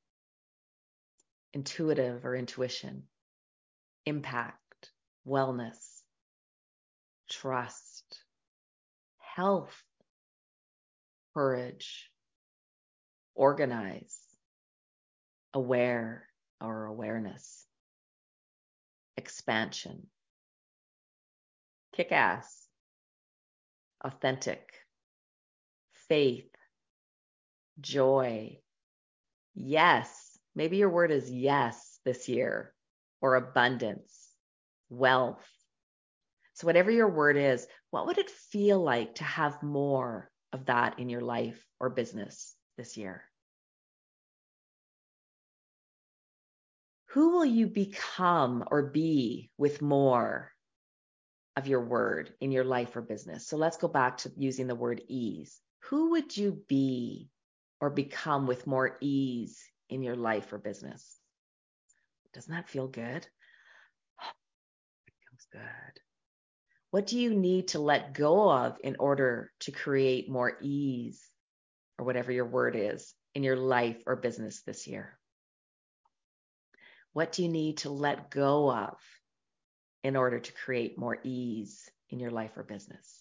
[1.53, 3.03] intuitive or intuition,
[4.07, 4.93] impact,
[5.29, 5.77] wellness,
[7.29, 8.25] trust,
[9.19, 9.83] health,
[11.35, 12.11] courage,
[13.35, 14.19] organize,
[15.53, 16.29] aware
[16.63, 17.67] or awareness,
[19.19, 20.07] expansion,
[21.95, 22.62] kick ass,
[24.03, 24.73] authentic,
[26.09, 26.51] faith,
[27.81, 28.59] joy,
[29.55, 30.39] yes.
[30.55, 32.75] Maybe your word is yes this year,
[33.23, 34.29] or abundance,
[34.91, 35.49] wealth.
[36.55, 40.99] So, whatever your word is, what would it feel like to have more of that
[40.99, 43.25] in your life or business this year?
[47.07, 50.52] Who will you become or be with more
[51.57, 53.47] of your word in your life or business?
[53.47, 55.61] So let's go back to using the word ease.
[55.91, 57.29] Who would you be
[57.81, 61.19] or become with more ease in your life or business?
[62.33, 63.27] Doesn't that feel good?
[65.07, 66.01] It feels good.
[66.91, 71.23] What do you need to let go of in order to create more ease
[71.99, 75.19] or whatever your word is in your life or business this year?
[77.13, 78.97] What do you need to let go of
[80.03, 83.21] in order to create more ease in your life or business?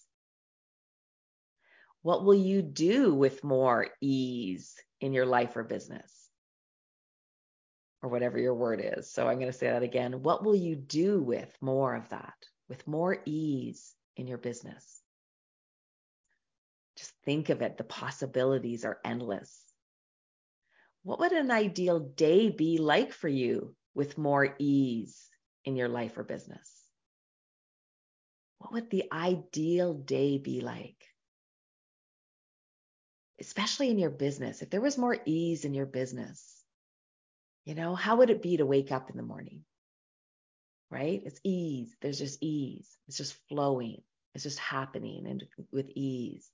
[2.02, 6.10] What will you do with more ease in your life or business?
[8.02, 9.12] Or whatever your word is.
[9.12, 10.22] So I'm going to say that again.
[10.22, 12.34] What will you do with more of that,
[12.68, 15.00] with more ease in your business?
[16.96, 17.78] Just think of it.
[17.78, 19.56] The possibilities are endless.
[21.04, 25.20] What would an ideal day be like for you with more ease
[25.64, 26.71] in your life or business?
[28.62, 30.96] What would the ideal day be like?
[33.42, 36.62] especially in your business, if there was more ease in your business,
[37.64, 39.64] you know, how would it be to wake up in the morning?
[40.90, 41.20] Right?
[41.24, 41.92] It's ease.
[42.00, 42.88] There's just ease.
[43.08, 44.00] It's just flowing.
[44.34, 46.48] It's just happening and with ease.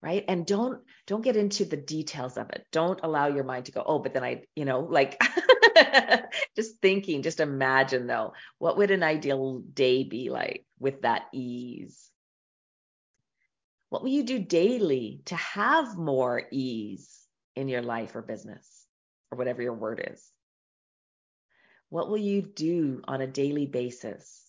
[0.00, 0.24] Right?
[0.28, 2.64] And don't don't get into the details of it.
[2.70, 5.20] Don't allow your mind to go, "Oh, but then I, you know, like
[6.56, 12.10] just thinking, just imagine though, what would an ideal day be like with that ease?
[13.88, 17.26] What will you do daily to have more ease
[17.56, 18.86] in your life or business
[19.30, 20.30] or whatever your word is?
[21.88, 24.40] What will you do on a daily basis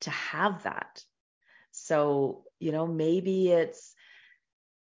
[0.00, 1.04] to have that?
[1.72, 3.94] So, you know, maybe it's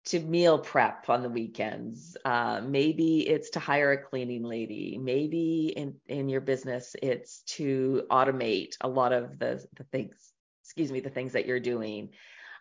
[0.06, 2.16] to meal prep on the weekends.
[2.24, 5.00] Uh, maybe it's to hire a cleaning lady.
[5.02, 10.16] Maybe in, in your business, it's to automate a lot of the, the things,
[10.64, 12.10] excuse me, the things that you're doing.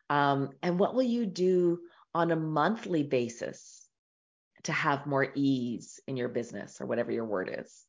[0.09, 1.80] Um, and what will you do
[2.14, 3.86] on a monthly basis
[4.62, 7.84] to have more ease in your business or whatever your word is?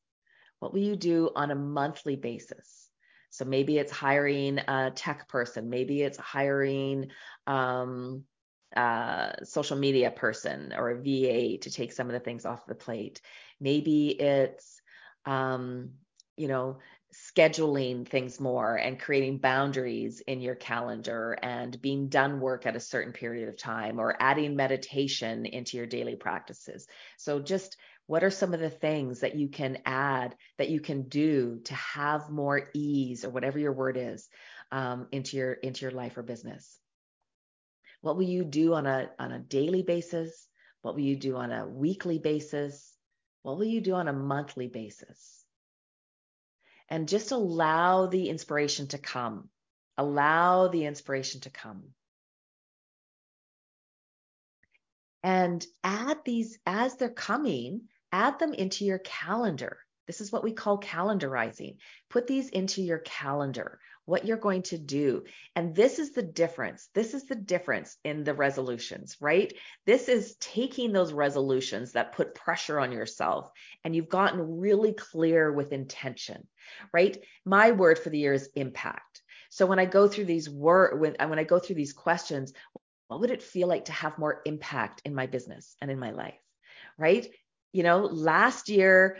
[0.59, 2.89] What will you do on a monthly basis?
[3.29, 7.07] So maybe it's hiring a tech person, maybe it's hiring
[7.47, 8.23] um,
[8.75, 12.75] a social media person or a VA to take some of the things off the
[12.75, 13.21] plate.
[13.59, 14.81] Maybe it's
[15.25, 15.91] um,
[16.37, 16.79] you know
[17.15, 22.79] scheduling things more and creating boundaries in your calendar and being done work at a
[22.79, 26.87] certain period of time or adding meditation into your daily practices.
[27.17, 31.03] So, just what are some of the things that you can add that you can
[31.03, 34.27] do to have more ease or whatever your word is
[34.71, 36.79] um, into your into your life or business?
[38.05, 40.47] What will you do on a on a daily basis?
[40.81, 42.95] What will you do on a weekly basis?
[43.41, 45.45] What will you do on a monthly basis?
[46.89, 49.49] and just allow the inspiration to come.
[49.97, 51.83] Allow the inspiration to come.
[55.23, 59.79] And add these as they're coming, add them into your calendar.
[60.07, 61.77] This is what we call calendarizing.
[62.09, 65.23] Put these into your calendar, what you're going to do.
[65.55, 66.89] And this is the difference.
[66.93, 69.51] This is the difference in the resolutions, right?
[69.85, 73.49] This is taking those resolutions that put pressure on yourself
[73.83, 76.47] and you've gotten really clear with intention,
[76.93, 77.17] right?
[77.45, 79.21] My word for the year is impact.
[79.49, 82.53] So when I go through these word when, uh, when I go through these questions,
[83.07, 86.11] what would it feel like to have more impact in my business and in my
[86.11, 86.39] life?
[86.97, 87.27] Right?
[87.71, 89.17] You know, last year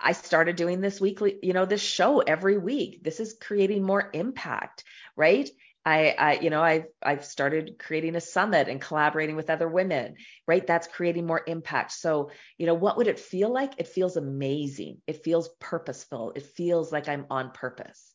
[0.00, 3.02] I started doing this weekly, you know, this show every week.
[3.02, 4.84] This is creating more impact,
[5.16, 5.48] right?
[5.84, 10.16] I, I, you know, I've I've started creating a summit and collaborating with other women,
[10.46, 10.66] right?
[10.66, 11.92] That's creating more impact.
[11.92, 13.74] So, you know, what would it feel like?
[13.78, 15.00] It feels amazing.
[15.06, 16.32] It feels purposeful.
[16.34, 18.12] It feels like I'm on purpose.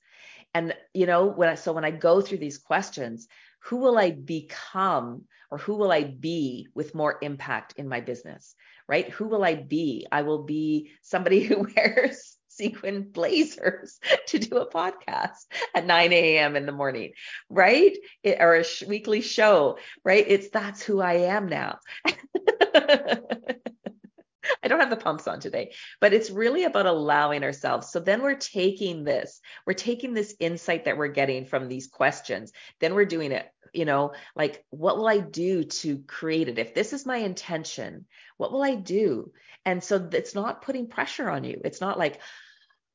[0.53, 3.27] And, you know, when I, so when I go through these questions,
[3.65, 8.55] who will I become or who will I be with more impact in my business?
[8.87, 9.09] Right?
[9.09, 10.07] Who will I be?
[10.11, 16.55] I will be somebody who wears sequin blazers to do a podcast at 9 a.m.
[16.55, 17.13] in the morning,
[17.49, 17.95] right?
[18.23, 20.25] It, or a sh- weekly show, right?
[20.27, 21.79] It's that's who I am now.
[24.71, 27.91] Don't have the pumps on today, but it's really about allowing ourselves.
[27.91, 32.53] So then we're taking this, we're taking this insight that we're getting from these questions,
[32.79, 36.57] then we're doing it, you know, like, what will I do to create it?
[36.57, 38.05] If this is my intention,
[38.37, 39.33] what will I do?
[39.65, 41.59] And so it's not putting pressure on you.
[41.65, 42.21] It's not like,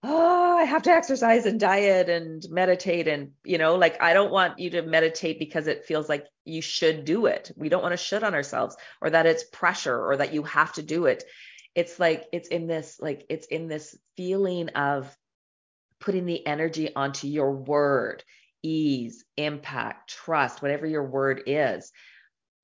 [0.02, 3.06] oh, I have to exercise and diet and meditate.
[3.06, 6.62] And, you know, like I don't want you to meditate because it feels like you
[6.62, 7.52] should do it.
[7.54, 10.72] We don't want to should on ourselves or that it's pressure or that you have
[10.74, 11.24] to do it.
[11.76, 15.14] It's like, it's in this, like, it's in this feeling of
[16.00, 18.24] putting the energy onto your word,
[18.62, 21.92] ease, impact, trust, whatever your word is.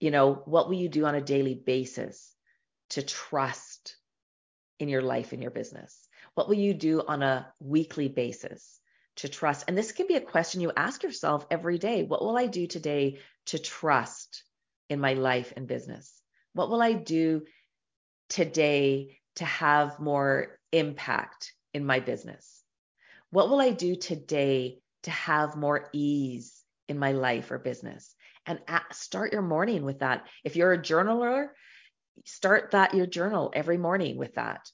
[0.01, 2.35] You know, what will you do on a daily basis
[2.91, 3.97] to trust
[4.81, 5.97] in your life and your business?
[6.35, 8.81] What will you do on a weekly basis
[9.17, 9.67] to trust?
[9.69, 12.03] And this can be a question you ask yourself every day.
[12.03, 14.43] What will I do today to trust
[14.89, 16.11] in my life and business?
[16.55, 17.43] What will I do
[18.33, 22.63] today to have more impact in my business?
[23.31, 28.15] What will I do today to have more ease in my life or business?
[28.47, 28.59] And
[28.93, 30.27] start your morning with that.
[30.45, 31.49] If you're a journaler,
[32.25, 34.69] start that your journal every morning with that.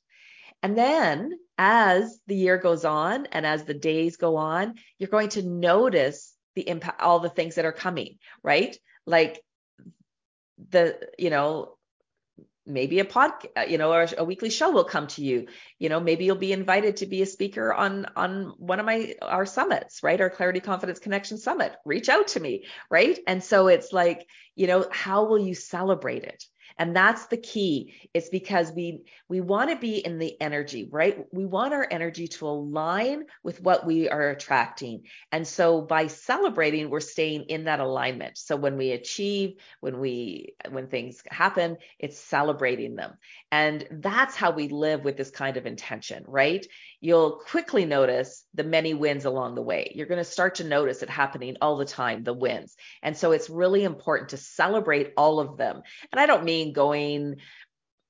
[0.63, 5.31] And then as the year goes on and as the days go on, you're going
[5.31, 8.77] to notice the impact, all the things that are coming, right?
[9.07, 9.41] Like
[10.71, 11.78] the, you know,
[12.69, 15.47] maybe a pod, uh, you know, or a weekly show will come to you.
[15.79, 19.14] You know, maybe you'll be invited to be a speaker on on one of my
[19.23, 20.21] our summits, right?
[20.21, 21.73] Our Clarity Confidence Connection Summit.
[21.85, 23.19] Reach out to me, right?
[23.27, 26.45] And so it's like, you know, how will you celebrate it?
[26.79, 27.95] And that's the key.
[28.14, 31.24] It's because we we want to be in the energy, right?
[31.33, 35.03] We want our energy to align with what we are attracting.
[35.33, 38.39] And so by celebrating, we're staying in that alignment.
[38.39, 43.14] So when we achieve, when we when things happen, it's celebrating them.
[43.51, 46.64] And that's how we live with this kind of intention, right?
[47.01, 49.93] You'll quickly notice the many wins along the way.
[49.95, 52.76] You're going to start to notice it happening all the time, the wins.
[53.03, 55.83] And so it's really important to celebrate all of them.
[56.12, 57.37] And I don't mean going,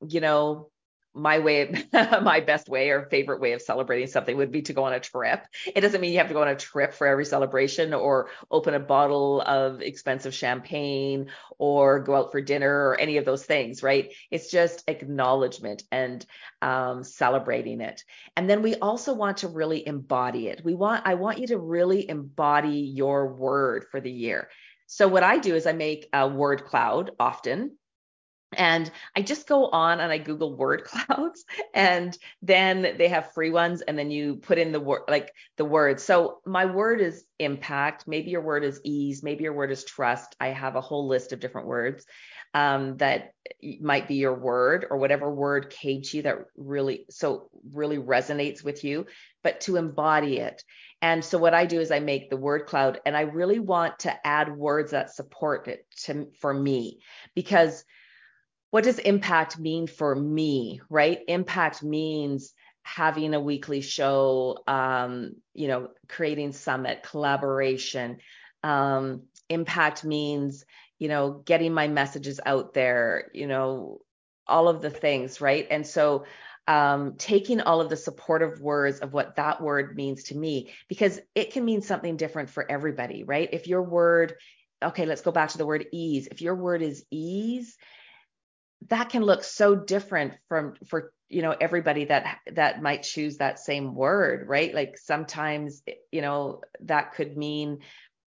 [0.06, 0.70] you know,
[1.18, 4.84] my way, my best way or favorite way of celebrating something would be to go
[4.84, 5.44] on a trip.
[5.74, 8.74] It doesn't mean you have to go on a trip for every celebration or open
[8.74, 13.82] a bottle of expensive champagne or go out for dinner or any of those things,
[13.82, 14.12] right?
[14.30, 16.24] It's just acknowledgement and
[16.62, 18.04] um, celebrating it.
[18.36, 20.62] And then we also want to really embody it.
[20.64, 24.48] We want, I want you to really embody your word for the year.
[24.86, 27.76] So what I do is I make a word cloud often
[28.56, 31.44] and I just go on and I Google word clouds
[31.74, 35.64] and then they have free ones and then you put in the word like the
[35.64, 36.00] word.
[36.00, 38.04] So my word is impact.
[38.06, 39.22] Maybe your word is ease.
[39.22, 40.34] Maybe your word is trust.
[40.40, 42.06] I have a whole list of different words
[42.54, 43.32] um, that
[43.80, 48.82] might be your word or whatever word came you that really so really resonates with
[48.82, 49.06] you,
[49.42, 50.62] but to embody it.
[51.02, 54.00] And so what I do is I make the word cloud and I really want
[54.00, 57.00] to add words that support it to for me
[57.34, 57.84] because
[58.70, 61.20] what does impact mean for me, right?
[61.26, 62.52] Impact means
[62.82, 68.18] having a weekly show, um, you know, creating summit, collaboration.
[68.62, 70.64] Um, impact means,
[70.98, 74.00] you know, getting my messages out there, you know,
[74.46, 75.66] all of the things, right?
[75.70, 76.24] And so
[76.66, 81.18] um, taking all of the supportive words of what that word means to me, because
[81.34, 83.48] it can mean something different for everybody, right?
[83.52, 84.34] If your word,
[84.82, 86.28] okay, let's go back to the word ease.
[86.30, 87.76] If your word is ease,
[88.86, 93.58] that can look so different from for you know everybody that that might choose that
[93.58, 94.74] same word right?
[94.74, 97.80] Like sometimes you know that could mean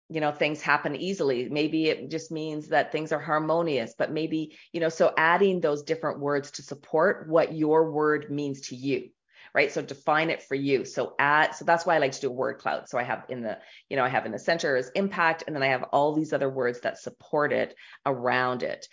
[0.09, 1.47] you know things happen easily.
[1.49, 5.83] Maybe it just means that things are harmonious but maybe you know so adding those
[5.83, 9.09] different words to support what your word means to you
[9.53, 9.71] right?
[9.71, 10.85] So define it for you.
[10.85, 12.89] So add so that's why i like to do a word cloud.
[12.89, 13.57] So i have in the
[13.89, 16.33] you know i have in the center is impact and then i have all these
[16.33, 17.75] other words that support it
[18.05, 18.87] around it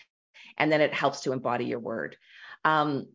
[0.59, 2.17] and then it helps to embody your word.
[2.65, 3.07] Um,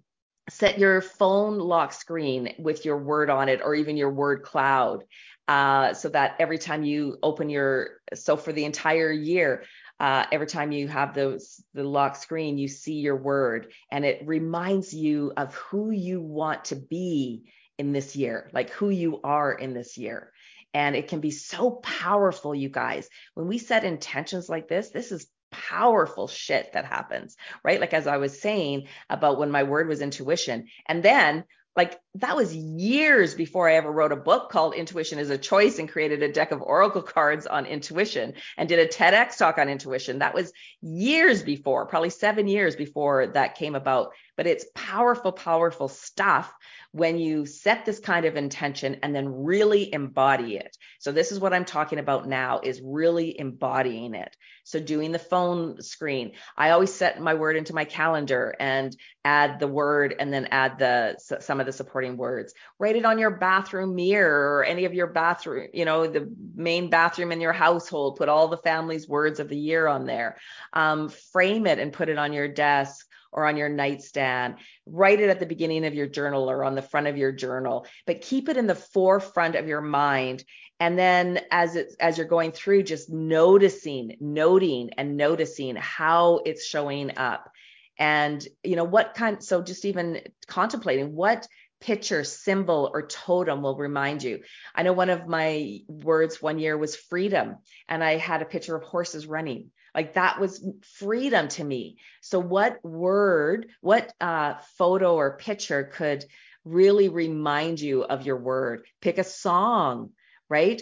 [0.50, 5.04] set your phone lock screen with your word on it or even your word cloud
[5.48, 9.64] uh, so that every time you open your so for the entire year
[10.00, 14.22] uh, every time you have those the lock screen you see your word and it
[14.26, 17.44] reminds you of who you want to be
[17.78, 20.32] in this year like who you are in this year
[20.74, 23.08] And it can be so powerful, you guys.
[23.36, 25.28] When we set intentions like this, this is
[25.70, 27.80] powerful shit that happens, right?
[27.80, 30.68] Like as I was saying about when my word was intuition.
[30.88, 31.46] And then
[31.76, 35.80] like that was years before I ever wrote a book called Intuition is a Choice
[35.80, 39.70] and created a deck of oracle cards on intuition and did a TEDx talk on
[39.70, 40.20] intuition.
[40.20, 44.12] That was years before, probably seven years before that came about.
[44.38, 46.54] But it's powerful, powerful stuff
[46.92, 50.78] when you set this kind of intention and then really embody it.
[51.00, 54.36] So this is what I'm talking about now is really embodying it.
[54.64, 58.96] So doing the phone screen, I always set my word into my calendar and
[59.26, 62.54] add the word and then add the some of the supporting words.
[62.80, 66.90] Write it on your bathroom mirror or any of your bathroom, you know, the main
[66.90, 68.18] bathroom in your household.
[68.18, 70.38] Put all the family's words of the year on there.
[70.72, 74.56] Um, frame it and put it on your desk or on your nightstand.
[74.86, 77.86] Write it at the beginning of your journal or on the front of your journal,
[78.06, 80.44] but keep it in the forefront of your mind.
[80.80, 86.66] And then as it as you're going through, just noticing, noting and noticing how it's
[86.66, 87.50] showing up.
[87.98, 91.48] And you know, what kind so just even contemplating what
[91.84, 94.40] picture, symbol, or totem will remind you.
[94.74, 97.58] I know one of my words one year was freedom,
[97.90, 99.70] and I had a picture of horses running.
[99.94, 100.66] Like that was
[100.98, 101.98] freedom to me.
[102.22, 106.26] So, what word, what uh, photo or picture could
[106.66, 108.86] really remind you of your word?
[109.02, 110.12] Pick a song,
[110.50, 110.82] right?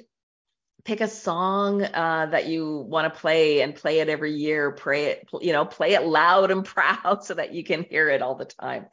[0.83, 5.05] Pick a song uh, that you want to play and play it every year pray
[5.05, 8.35] it you know play it loud and proud so that you can hear it all
[8.35, 8.85] the time.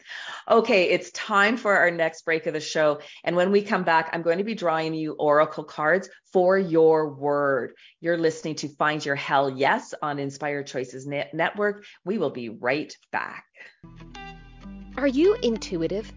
[0.49, 4.11] Okay it's time for our next break of the show and when we come back
[4.12, 7.74] i'm going to be drawing you oracle cards for your word.
[8.01, 11.84] You're listening to find your hell yes on inspired choices Net- network.
[12.05, 13.45] We will be right back.
[14.97, 16.12] Are you intuitive?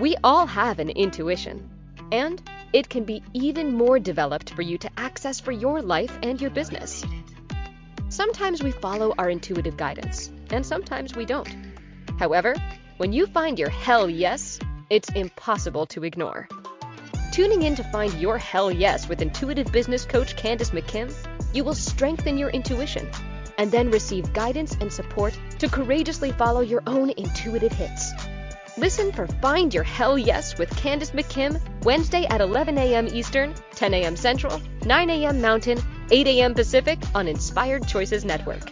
[0.00, 1.70] We all have an intuition
[2.10, 2.42] and
[2.74, 6.50] it can be even more developed for you to access for your life and your
[6.50, 7.04] business.
[8.08, 11.48] Sometimes we follow our intuitive guidance, and sometimes we don't.
[12.18, 12.56] However,
[12.96, 14.58] when you find your hell yes,
[14.90, 16.48] it's impossible to ignore.
[17.30, 21.14] Tuning in to find your hell yes with intuitive business coach Candace McKim,
[21.54, 23.08] you will strengthen your intuition
[23.56, 28.12] and then receive guidance and support to courageously follow your own intuitive hits.
[28.76, 33.06] Listen for Find Your Hell Yes with Candace McKim, Wednesday at 11 a.m.
[33.06, 34.16] Eastern, 10 a.m.
[34.16, 35.40] Central, 9 a.m.
[35.40, 35.78] Mountain,
[36.10, 36.54] 8 a.m.
[36.54, 38.68] Pacific on Inspired Choices Network.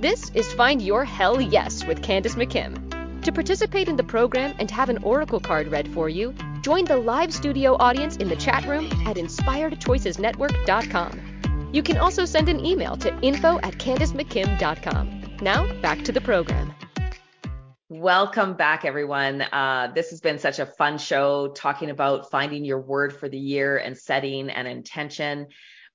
[0.00, 3.22] This is Find Your Hell Yes with Candace McKim.
[3.24, 6.96] To participate in the program and have an oracle card read for you, join the
[6.96, 11.68] live studio audience in the chat room at inspiredchoicesnetwork.com.
[11.72, 15.19] You can also send an email to info at candacemckim.com.
[15.42, 16.74] Now, back to the program.
[17.88, 19.40] Welcome back, everyone.
[19.40, 23.38] Uh, this has been such a fun show talking about finding your word for the
[23.38, 25.46] year and setting an intention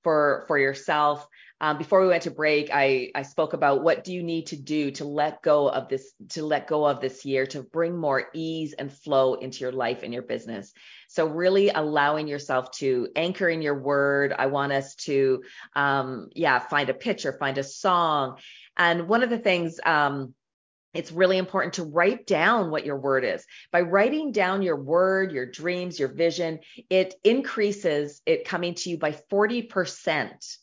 [0.02, 1.28] for for yourself.
[1.62, 4.58] Um, before we went to break, I, I spoke about what do you need to
[4.58, 8.26] do to let go of this to let go of this year to bring more
[8.34, 10.74] ease and flow into your life and your business.
[11.08, 14.34] So really allowing yourself to anchor in your word.
[14.38, 15.44] I want us to
[15.76, 18.38] um, yeah find a picture, find a song,
[18.78, 20.34] and one of the things um,
[20.94, 23.46] it's really important to write down what your word is.
[23.72, 26.60] By writing down your word, your dreams, your vision,
[26.90, 30.58] it increases it coming to you by 40%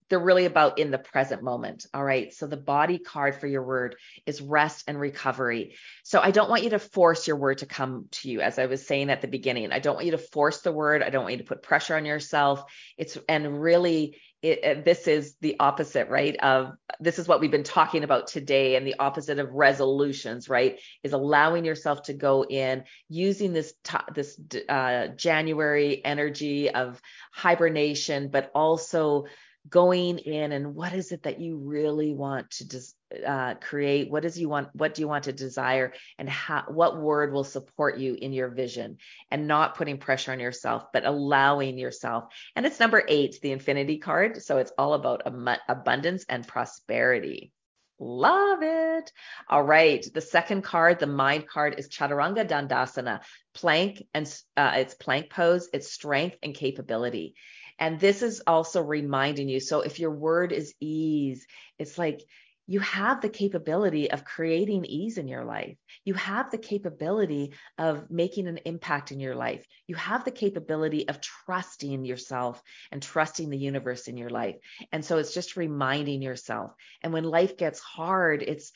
[0.08, 1.86] they're really about in the present moment.
[1.92, 2.32] All right.
[2.32, 5.74] So the body card for your word is rest and recovery.
[6.04, 8.40] So I don't want you to force your word to come to you.
[8.40, 11.02] As I was saying at the beginning, I don't want you to force the word.
[11.02, 12.62] I don't want you to put pressure on yourself.
[12.96, 14.16] It's, and really,
[14.46, 16.36] it, this is the opposite, right?
[16.36, 20.78] Of this is what we've been talking about today, and the opposite of resolutions, right?
[21.02, 27.00] Is allowing yourself to go in using this t- this uh, January energy of
[27.32, 29.26] hibernation, but also
[29.68, 34.10] going in and what is it that you really want to des- uh, create?
[34.10, 35.92] What does you want what do you want to desire?
[36.18, 38.98] And how what word will support you in your vision?
[39.30, 42.24] And not putting pressure on yourself but allowing yourself.
[42.54, 44.42] And it's number eight the infinity card.
[44.42, 47.52] So it's all about ab- abundance and prosperity.
[47.98, 49.10] Love it.
[49.48, 50.06] All right.
[50.12, 53.20] The second card, the mind card, is Chaturanga Dandasana,
[53.54, 57.34] plank and uh, it's plank pose, it's strength and capability.
[57.78, 59.60] And this is also reminding you.
[59.60, 61.46] So if your word is ease,
[61.78, 62.22] it's like
[62.68, 65.76] you have the capability of creating ease in your life.
[66.04, 69.64] You have the capability of making an impact in your life.
[69.86, 72.60] You have the capability of trusting yourself
[72.90, 74.56] and trusting the universe in your life.
[74.90, 76.72] And so it's just reminding yourself.
[77.02, 78.72] And when life gets hard, it's,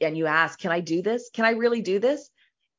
[0.00, 1.30] and you ask, can I do this?
[1.32, 2.30] Can I really do this?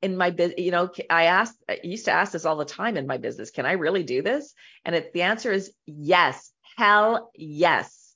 [0.02, 2.98] In my business, you know, I asked, I used to ask this all the time
[2.98, 3.52] in my business.
[3.52, 4.54] Can I really do this?
[4.84, 6.52] And it, the answer is yes.
[6.78, 8.14] Hell yes.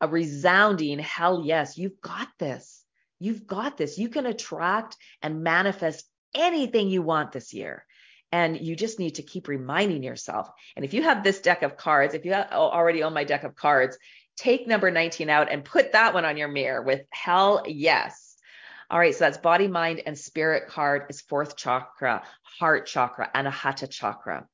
[0.00, 1.78] A resounding hell yes.
[1.78, 2.84] You've got this.
[3.18, 3.98] You've got this.
[3.98, 6.04] You can attract and manifest
[6.34, 7.84] anything you want this year.
[8.30, 10.50] And you just need to keep reminding yourself.
[10.74, 13.54] And if you have this deck of cards, if you already own my deck of
[13.54, 13.96] cards,
[14.36, 18.23] take number 19 out and put that one on your mirror with hell yes
[18.94, 23.90] all right, so that's body, mind, and spirit card is fourth chakra, heart chakra, anahata
[23.90, 24.46] chakra.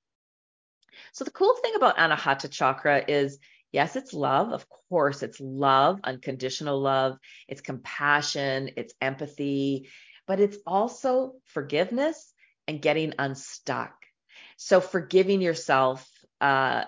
[1.13, 3.39] So the cool thing about anahata chakra is
[3.71, 4.51] yes, it's love.
[4.53, 7.19] Of course, it's love, unconditional love,
[7.49, 9.91] it's compassion, it's empathy,
[10.27, 12.33] but it's also forgiveness
[12.67, 13.93] and getting unstuck.
[14.57, 16.09] So forgiving yourself,
[16.41, 16.85] uh,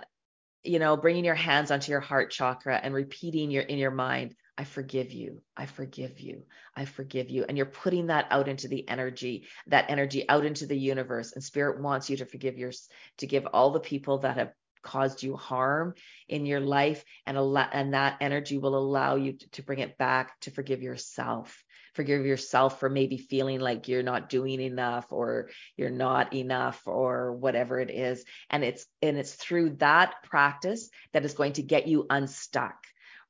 [0.65, 4.37] you know, bringing your hands onto your heart chakra and repeating your in your mind,
[4.59, 5.43] I forgive you.
[5.57, 6.45] I forgive you.
[6.77, 7.45] I forgive you.
[7.49, 11.33] And you're putting that out into the energy, that energy out into the universe.
[11.33, 12.73] And spirit wants you to forgive your,
[13.19, 15.95] to give all the people that have caused you harm
[16.29, 19.97] in your life and allow, and that energy will allow you to, to bring it
[19.97, 25.51] back to forgive yourself forgive yourself for maybe feeling like you're not doing enough or
[25.77, 31.25] you're not enough or whatever it is and it's and it's through that practice that
[31.25, 32.77] is going to get you unstuck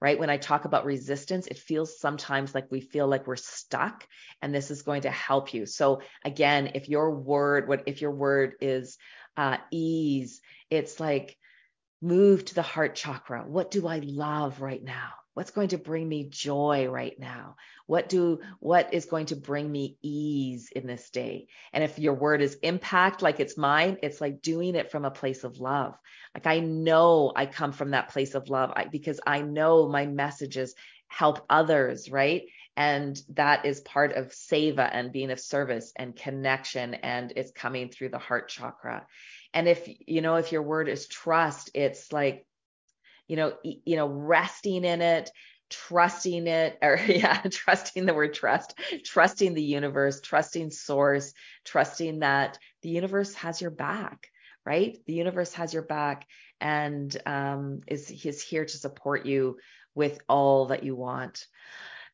[0.03, 0.19] right?
[0.19, 4.05] When I talk about resistance, it feels sometimes like we feel like we're stuck,
[4.43, 5.65] and this is going to help you.
[5.65, 8.99] So again, if your word, what if your word is
[9.37, 10.41] uh, ease,
[10.71, 11.39] it's like
[12.03, 13.45] move to the heart chakra.
[13.47, 15.11] What do I love right now?
[15.35, 17.57] What's going to bring me joy right now?
[17.87, 21.47] What do what is going to bring me ease in this day?
[21.73, 25.11] And if your word is impact like it's mine it's like doing it from a
[25.11, 25.97] place of love.
[26.35, 30.75] Like i know i come from that place of love because i know my messages
[31.09, 32.43] help others right?
[32.75, 37.91] And that is part of seva and being of service and connection and it's coming
[37.91, 39.07] through the heart chakra.
[39.53, 42.47] And if you know if your word is trust it's like
[43.33, 45.31] you know, you know, resting in it,
[45.71, 51.33] trusting it, or yeah, trusting the word trust, trusting the universe, trusting source,
[51.65, 54.29] trusting that the universe has your back,
[54.67, 54.99] right?
[55.07, 56.27] The universe has your back
[56.61, 59.57] and um, is is here to support you
[59.95, 61.47] with all that you want.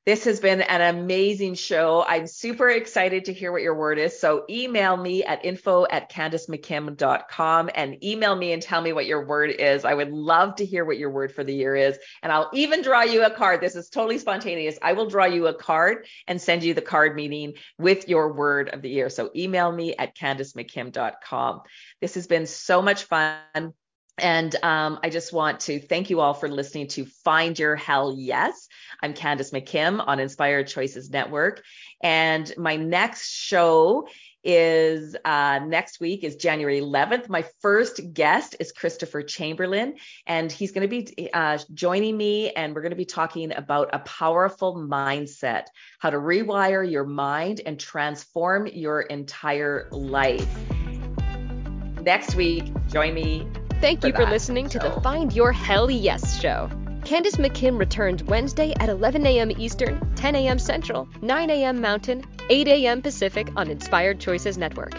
[0.09, 2.03] This has been an amazing show.
[2.09, 4.19] I'm super excited to hear what your word is.
[4.19, 9.27] So email me at info at candacemckim.com and email me and tell me what your
[9.27, 9.85] word is.
[9.85, 11.99] I would love to hear what your word for the year is.
[12.23, 13.61] And I'll even draw you a card.
[13.61, 14.79] This is totally spontaneous.
[14.81, 18.71] I will draw you a card and send you the card meaning with your word
[18.71, 19.11] of the year.
[19.11, 21.61] So email me at candacemckim.com.
[22.01, 23.75] This has been so much fun.
[24.17, 28.15] And um, I just want to thank you all for listening to Find Your Hell
[28.17, 28.68] Yes.
[29.03, 31.63] I'm Candace McKim on Inspired Choices Network.
[32.03, 34.09] And my next show
[34.45, 37.29] is uh, next week is January 11th.
[37.29, 42.75] My first guest is Christopher Chamberlain, and he's going to be uh, joining me, and
[42.75, 45.65] we're going to be talking about a powerful mindset,
[45.99, 50.49] how to rewire your mind and transform your entire life.
[52.03, 53.47] Next week, join me.
[53.81, 54.91] Thank for you for listening to the.
[55.03, 56.71] Find Your Hell Yes show.
[57.09, 59.51] Candace McKim returns Wednesday at 11 a.m.
[59.53, 60.59] Eastern, 10 a.m.
[60.59, 61.81] Central, 9 a.m.
[61.81, 63.01] Mountain, 8 a.m.
[63.01, 64.93] Pacific on Inspired Choices Network.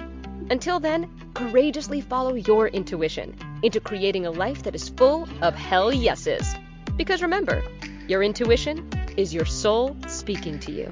[0.50, 5.94] Until then, courageously follow your intuition into creating a life that is full of hell
[5.94, 6.56] yeses.
[6.98, 7.62] Because remember,
[8.08, 10.92] your intuition is your soul speaking to you.